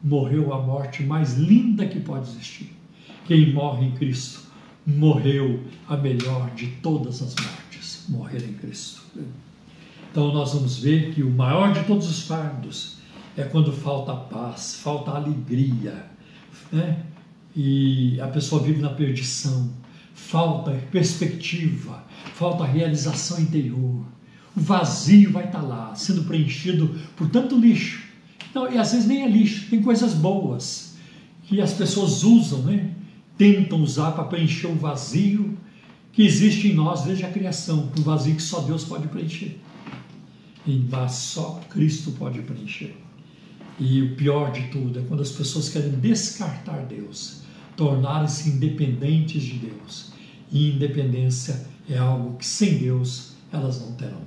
[0.00, 2.72] morreu a morte mais linda que pode existir.
[3.26, 4.45] Quem morre em Cristo
[4.86, 9.02] morreu a melhor de todas as mortes, morrer em Cristo.
[10.10, 12.96] Então nós vamos ver que o maior de todos os fardos
[13.36, 16.06] é quando falta paz, falta alegria,
[16.72, 17.04] né?
[17.54, 19.70] E a pessoa vive na perdição,
[20.14, 24.04] falta perspectiva, falta realização interior.
[24.56, 28.04] O vazio vai estar lá, sendo preenchido por tanto lixo.
[28.50, 30.96] Então, e às vezes nem é lixo, tem coisas boas
[31.44, 32.95] que as pessoas usam, né?
[33.36, 35.56] Tentam usar para preencher o vazio
[36.12, 39.60] que existe em nós desde a criação, um vazio que só Deus pode preencher
[40.90, 42.94] mas só Cristo pode preencher.
[43.78, 47.42] E o pior de tudo é quando as pessoas querem descartar Deus,
[47.76, 50.12] tornarem-se independentes de Deus.
[50.50, 54.22] E independência é algo que sem Deus elas não terão.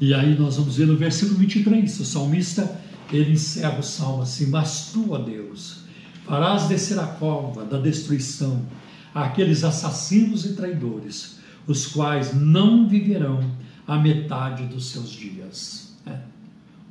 [0.00, 2.80] E aí nós vamos ver no versículo 23, o salmista
[3.12, 5.80] ele encerra o salmo assim: Mas tu, ó Deus,
[6.28, 8.62] farás descer a cova da destruição
[9.14, 13.40] àqueles assassinos e traidores, os quais não viverão
[13.86, 15.96] a metade dos seus dias.
[16.06, 16.18] É.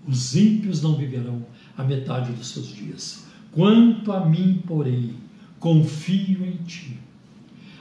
[0.08, 1.46] Os ímpios não viverão
[1.78, 3.26] a metade dos seus dias.
[3.52, 5.14] Quanto a mim, porém,
[5.60, 6.98] confio em ti.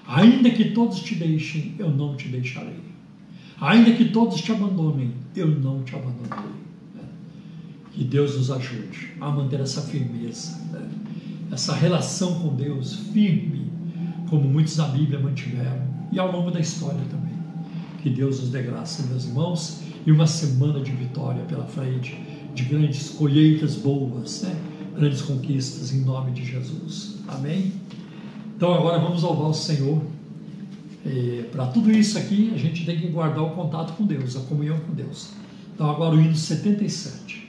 [0.07, 2.85] Ainda que todos te deixem, eu não te deixarei.
[3.59, 6.51] Ainda que todos te abandonem, eu não te abandonarei.
[6.99, 7.93] É.
[7.93, 11.06] Que Deus nos ajude a manter essa firmeza, né?
[11.51, 13.71] Essa relação com Deus firme,
[14.29, 17.35] como muitos na Bíblia mantiveram e ao longo da história também.
[18.03, 22.19] Que Deus nos dê graça, meus irmãos, e uma semana de vitória pela frente,
[22.55, 24.57] de grandes colheitas boas, né?
[24.97, 27.17] grandes conquistas em nome de Jesus.
[27.29, 27.73] Amém?
[28.57, 30.01] Então agora vamos louvar o Senhor.
[31.05, 34.41] É, Para tudo isso aqui, a gente tem que guardar o contato com Deus, a
[34.41, 35.31] comunhão com Deus.
[35.75, 37.46] Então agora o hino 77.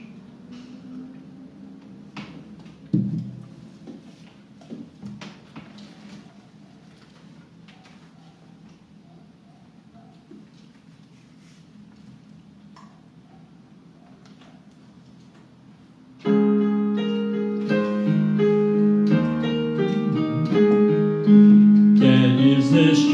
[22.68, 23.08] Cujos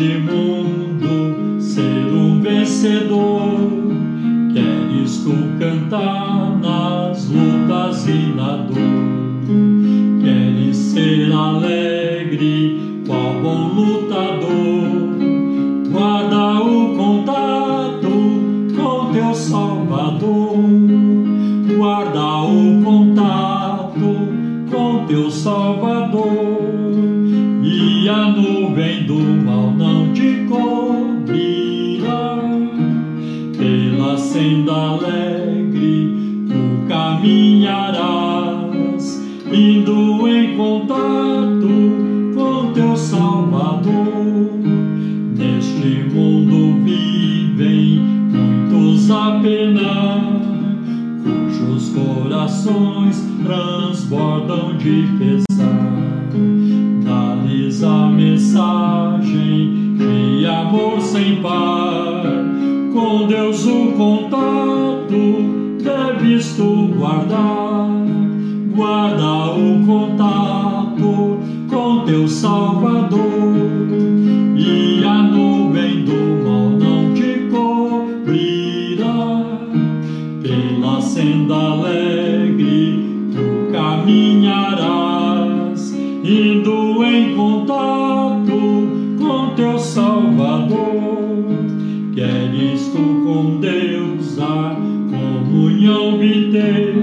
[92.94, 94.76] Tu com Deus a
[95.10, 96.94] comunhão obter,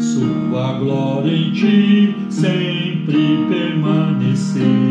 [0.00, 4.81] sua glória em ti sempre permanecer.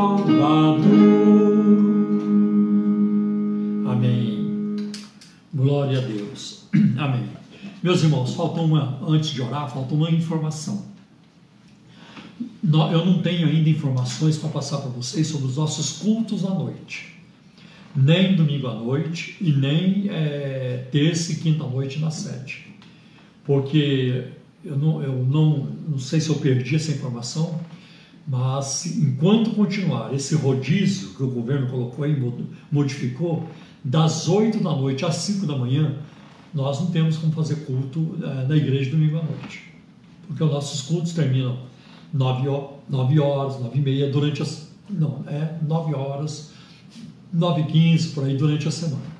[0.00, 0.80] Salvador.
[3.86, 4.90] Amém.
[5.52, 6.64] Glória a Deus.
[6.96, 7.28] Amém.
[7.82, 10.86] Meus irmãos, faltou uma, antes de orar, faltou uma informação.
[12.62, 17.14] Eu não tenho ainda informações para passar para vocês sobre os nossos cultos à noite.
[17.94, 22.68] Nem domingo à noite e nem é, terça e quinta à noite na sede.
[23.44, 24.28] Porque
[24.64, 27.60] eu não, eu não, não sei se eu perdi essa informação,
[28.30, 33.48] mas enquanto continuar esse rodízio que o governo colocou mod- modificou,
[33.84, 35.96] das 8 da noite às 5 da manhã,
[36.54, 39.64] nós não temos como fazer culto eh, na igreja domingo à noite.
[40.28, 41.58] Porque os nossos cultos terminam
[42.14, 44.70] 9, ho- 9 horas, 9 e meia, durante as.
[44.88, 46.52] Não, é 9 horas,
[47.32, 49.10] 9 e 15, por aí, durante a semana.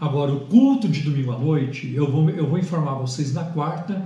[0.00, 4.02] Agora, o culto de domingo à noite, eu vou, eu vou informar vocês na quarta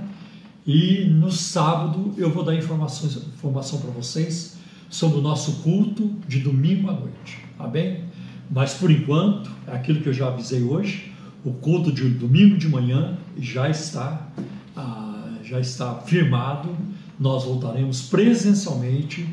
[0.67, 4.57] e no sábado eu vou dar informações, informação para vocês
[4.91, 8.05] sobre o nosso culto de domingo à noite, tá bem?
[8.51, 11.13] Mas por enquanto, é aquilo que eu já avisei hoje,
[11.45, 14.29] o culto de domingo de manhã já está,
[14.77, 16.77] ah, já está firmado.
[17.19, 19.27] Nós voltaremos presencialmente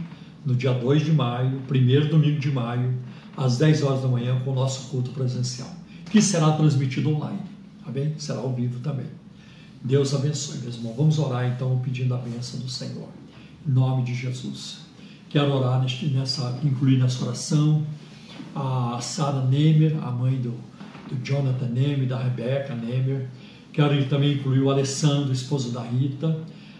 [0.45, 2.93] no dia 2 de maio, primeiro domingo de maio,
[3.35, 5.69] às 10 horas da manhã, com o nosso culto presencial,
[6.11, 7.39] que será transmitido online,
[7.83, 8.13] tá bem?
[8.17, 9.22] Será ao vivo também.
[9.85, 10.95] Deus abençoe, meus irmãos.
[10.95, 13.09] Vamos orar então pedindo a bênção do Senhor.
[13.67, 14.77] Em nome de Jesus.
[15.29, 17.85] Quero orar neste, nessa, incluir nessa oração
[18.55, 20.51] a Sarah Nemer, a mãe do,
[21.09, 23.27] do Jonathan Nemer, da Rebeca Nemer.
[23.73, 26.39] Quero também incluir o Alessandro, esposo da Rita,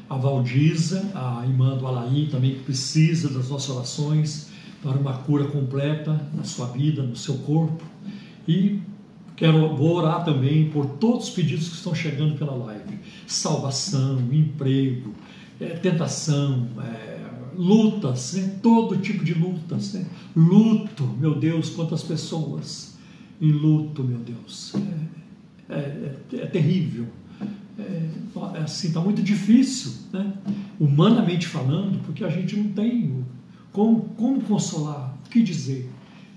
[0.10, 4.47] a Valdiza, a irmã do Alain, também que precisa das nossas orações
[4.82, 7.84] para uma cura completa na sua vida, no seu corpo.
[8.47, 8.80] E
[9.36, 15.13] Quero vou orar também por todos os pedidos que estão chegando pela live: salvação, emprego,
[15.59, 17.19] eh, tentação, eh,
[17.57, 18.59] lutas, né?
[18.61, 20.05] todo tipo de lutas, né?
[20.36, 22.97] luto, meu Deus, quantas pessoas
[23.41, 24.73] em luto, meu Deus,
[25.69, 27.07] é, é, é- é terrível,
[27.77, 28.09] é,
[28.55, 30.34] é assim, está muito difícil, né?
[30.79, 33.23] humanamente falando, porque a gente não tem
[33.71, 35.89] como, como consolar, o que dizer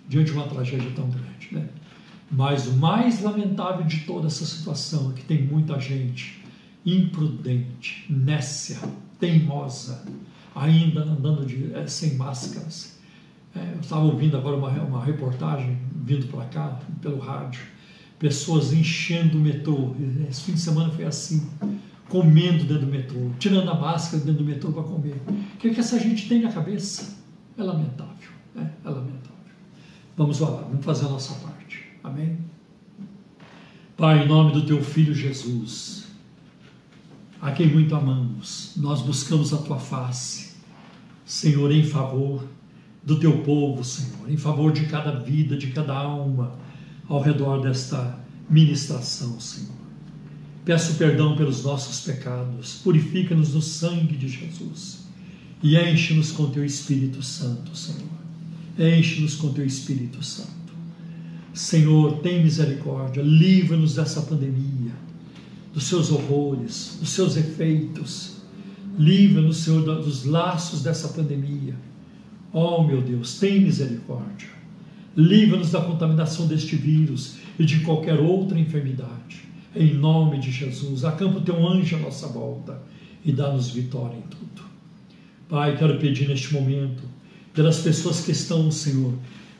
[0.08, 1.68] diante de uma tragédia tão grande, né?
[2.30, 6.42] Mas o mais lamentável de toda essa situação é que tem muita gente
[6.84, 8.78] imprudente, nécia,
[9.18, 10.04] teimosa,
[10.54, 12.98] ainda andando de, eh, sem máscaras.
[13.54, 17.60] Eh, eu estava ouvindo agora uma, uma reportagem vindo para cá, pelo rádio,
[18.18, 19.94] pessoas enchendo o metrô.
[20.28, 21.48] Esse fim de semana foi assim,
[22.08, 25.20] comendo dentro do metrô, tirando a máscara dentro do metrô para comer.
[25.28, 27.16] O que, é que essa gente tem na cabeça?
[27.58, 28.70] É lamentável, né?
[28.84, 29.26] é lamentável.
[30.16, 31.55] Vamos orar, vamos fazer a nossa parte.
[32.06, 32.38] Amém?
[33.96, 36.04] Pai, em nome do teu filho Jesus,
[37.42, 40.52] a quem muito amamos, nós buscamos a tua face,
[41.24, 42.44] Senhor, em favor
[43.02, 46.56] do teu povo, Senhor, em favor de cada vida, de cada alma
[47.08, 48.16] ao redor desta
[48.48, 49.74] ministração, Senhor.
[50.64, 55.08] Peço perdão pelos nossos pecados, purifica-nos no sangue de Jesus
[55.60, 58.10] e enche-nos com teu Espírito Santo, Senhor.
[58.78, 60.65] Enche-nos com teu Espírito Santo.
[61.56, 64.92] Senhor, tem misericórdia, livra-nos dessa pandemia,
[65.72, 68.42] dos seus horrores, dos seus efeitos.
[68.98, 71.74] Livra-nos, Senhor, dos laços dessa pandemia.
[72.52, 74.50] Oh, meu Deus, tem misericórdia.
[75.16, 79.48] Livra-nos da contaminação deste vírus e de qualquer outra enfermidade.
[79.74, 82.82] Em nome de Jesus, acampa o teu anjo à nossa volta
[83.24, 84.62] e dá-nos vitória em tudo.
[85.48, 87.02] Pai, quero pedir neste momento
[87.54, 89.14] pelas pessoas que estão, Senhor,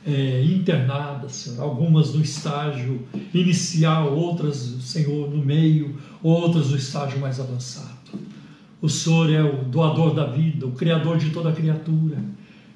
[0.07, 7.39] é, internadas, Senhor, algumas no estágio inicial, outras, Senhor, no meio, outras no estágio mais
[7.41, 7.97] avançado.
[8.81, 12.23] O Senhor é o doador da vida, o Criador de toda criatura.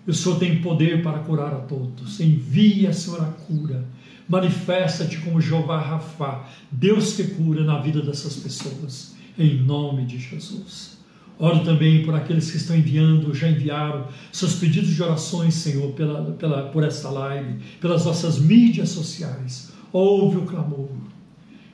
[0.05, 2.19] E o Senhor tem poder para curar a todos.
[2.19, 3.85] Envia, Senhor, a cura.
[4.27, 11.00] Manifesta-te como Jeová Rafá, Deus que cura na vida dessas pessoas, em nome de Jesus.
[11.41, 16.33] Oro também por aqueles que estão enviando, já enviaram seus pedidos de orações, Senhor, pela,
[16.33, 19.71] pela, por esta live, pelas nossas mídias sociais.
[19.91, 20.91] Ouve o clamor,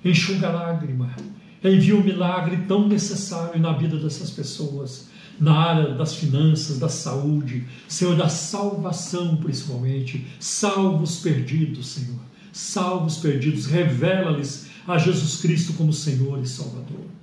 [0.06, 1.14] enxuga a lágrima,
[1.62, 6.88] envia o um milagre tão necessário na vida dessas pessoas, na área das finanças, da
[6.88, 10.26] saúde, Senhor, da salvação principalmente.
[10.40, 12.22] Salva os perdidos, Senhor.
[12.54, 17.17] Salva os perdidos, revela-lhes a Jesus Cristo como Senhor e Salvador.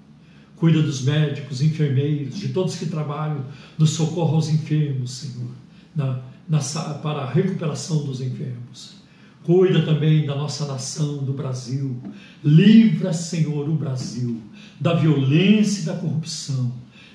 [0.56, 3.44] Cuida dos médicos, enfermeiros, de todos que trabalham
[3.76, 5.50] no socorro aos enfermos, Senhor,
[5.94, 6.60] na, na,
[7.02, 9.02] para a recuperação dos enfermos.
[9.42, 12.00] Cuida também da nossa nação, do Brasil.
[12.42, 14.40] Livra, Senhor, o Brasil
[14.80, 16.72] da violência e da corrupção.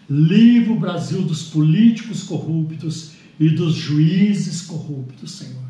[0.09, 5.63] Livra o Brasil dos políticos corruptos e dos juízes corruptos, Senhor.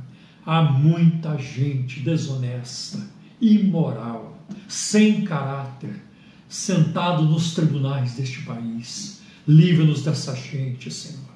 [0.46, 3.00] Há muita gente desonesta,
[3.40, 6.09] imoral, sem caráter
[6.50, 9.22] sentado nos tribunais deste país.
[9.48, 11.30] Livra-nos dessa gente, Senhor.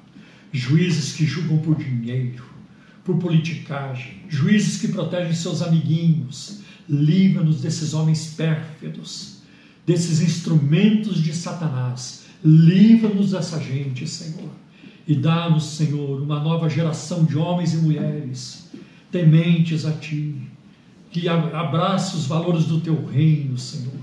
[0.52, 2.44] Juízes que julgam por dinheiro,
[3.04, 6.60] por politicagem, juízes que protegem seus amiguinhos.
[6.88, 9.38] Livra-nos desses homens pérfidos,
[9.86, 12.24] desses instrumentos de Satanás.
[12.44, 14.50] Livra-nos dessa gente, Senhor.
[15.06, 18.70] E dá-nos, Senhor, uma nova geração de homens e mulheres
[19.10, 20.34] tementes a Ti,
[21.10, 23.93] que abrace os valores do Teu reino, Senhor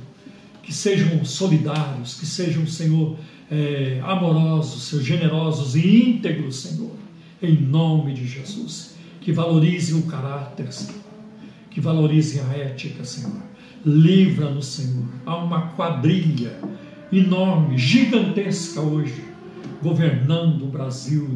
[0.64, 3.18] que sejam solidários, que sejam, Senhor,
[3.50, 6.96] é, amorosos, Senhor, generosos e íntegros, Senhor,
[7.42, 8.96] em nome de Jesus.
[9.20, 11.02] Que valorizem o caráter, Senhor,
[11.70, 13.42] que valorizem a ética, Senhor.
[13.86, 15.06] Livra-nos, Senhor.
[15.26, 16.60] Há uma quadrilha
[17.12, 19.24] enorme, gigantesca hoje,
[19.82, 21.28] governando o Brasil,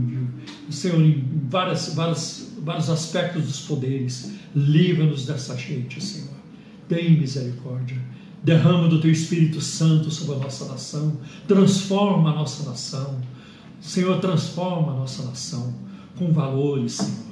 [0.70, 4.34] Senhor, em várias, várias, vários aspectos dos poderes.
[4.56, 6.36] Livra-nos dessa gente, Senhor.
[6.88, 7.98] Tem misericórdia
[8.46, 11.18] Derrama do teu Espírito Santo sobre a nossa nação,
[11.48, 13.20] transforma a nossa nação.
[13.82, 15.74] Senhor, transforma a nossa nação
[16.16, 17.26] com valores, Senhor.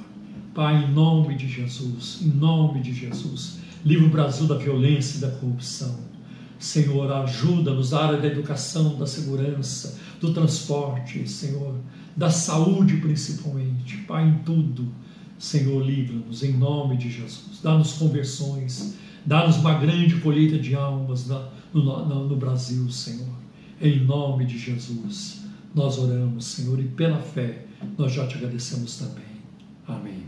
[0.52, 5.20] Pai, em nome de Jesus, em nome de Jesus, livra o Brasil da violência e
[5.20, 5.94] da corrupção.
[6.58, 11.76] Senhor, ajuda-nos na área da educação, da segurança, do transporte, Senhor,
[12.16, 13.98] da saúde principalmente.
[13.98, 14.88] Pai, em tudo,
[15.38, 17.60] Senhor, livra-nos em nome de Jesus.
[17.62, 18.96] Dá-nos conversões,
[19.26, 23.34] Dá-nos uma grande colheita de almas no, no, no Brasil, Senhor.
[23.80, 25.44] Em nome de Jesus,
[25.74, 27.64] nós oramos, Senhor, e pela fé
[27.96, 29.24] nós já te agradecemos também.
[29.88, 30.24] Amém.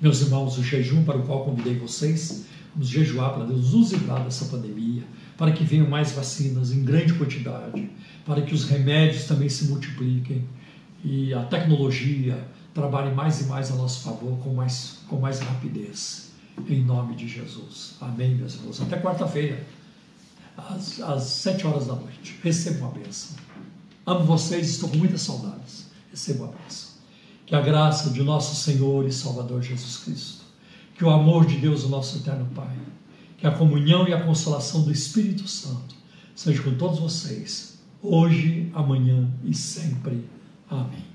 [0.00, 4.24] Meus irmãos, o jejum para o qual convidei vocês, vamos jejuar para Deus nos livrar
[4.24, 5.02] dessa pandemia,
[5.36, 7.90] para que venham mais vacinas em grande quantidade,
[8.24, 10.42] para que os remédios também se multipliquem
[11.04, 16.27] e a tecnologia trabalhe mais e mais a nosso favor com mais, com mais rapidez
[16.68, 17.94] em nome de Jesus.
[18.00, 18.80] Amém, meus irmãos.
[18.80, 19.64] Até quarta-feira,
[20.56, 22.38] às, às sete horas da noite.
[22.42, 23.36] Recebam a bênção.
[24.06, 25.86] Amo vocês, estou com muitas saudades.
[26.10, 26.88] Recebam a bênção.
[27.46, 30.44] Que a graça de nosso Senhor e Salvador Jesus Cristo,
[30.94, 32.76] que o amor de Deus, o nosso eterno Pai,
[33.38, 35.94] que a comunhão e a consolação do Espírito Santo
[36.34, 40.28] seja com todos vocês, hoje, amanhã e sempre.
[40.68, 41.07] Amém.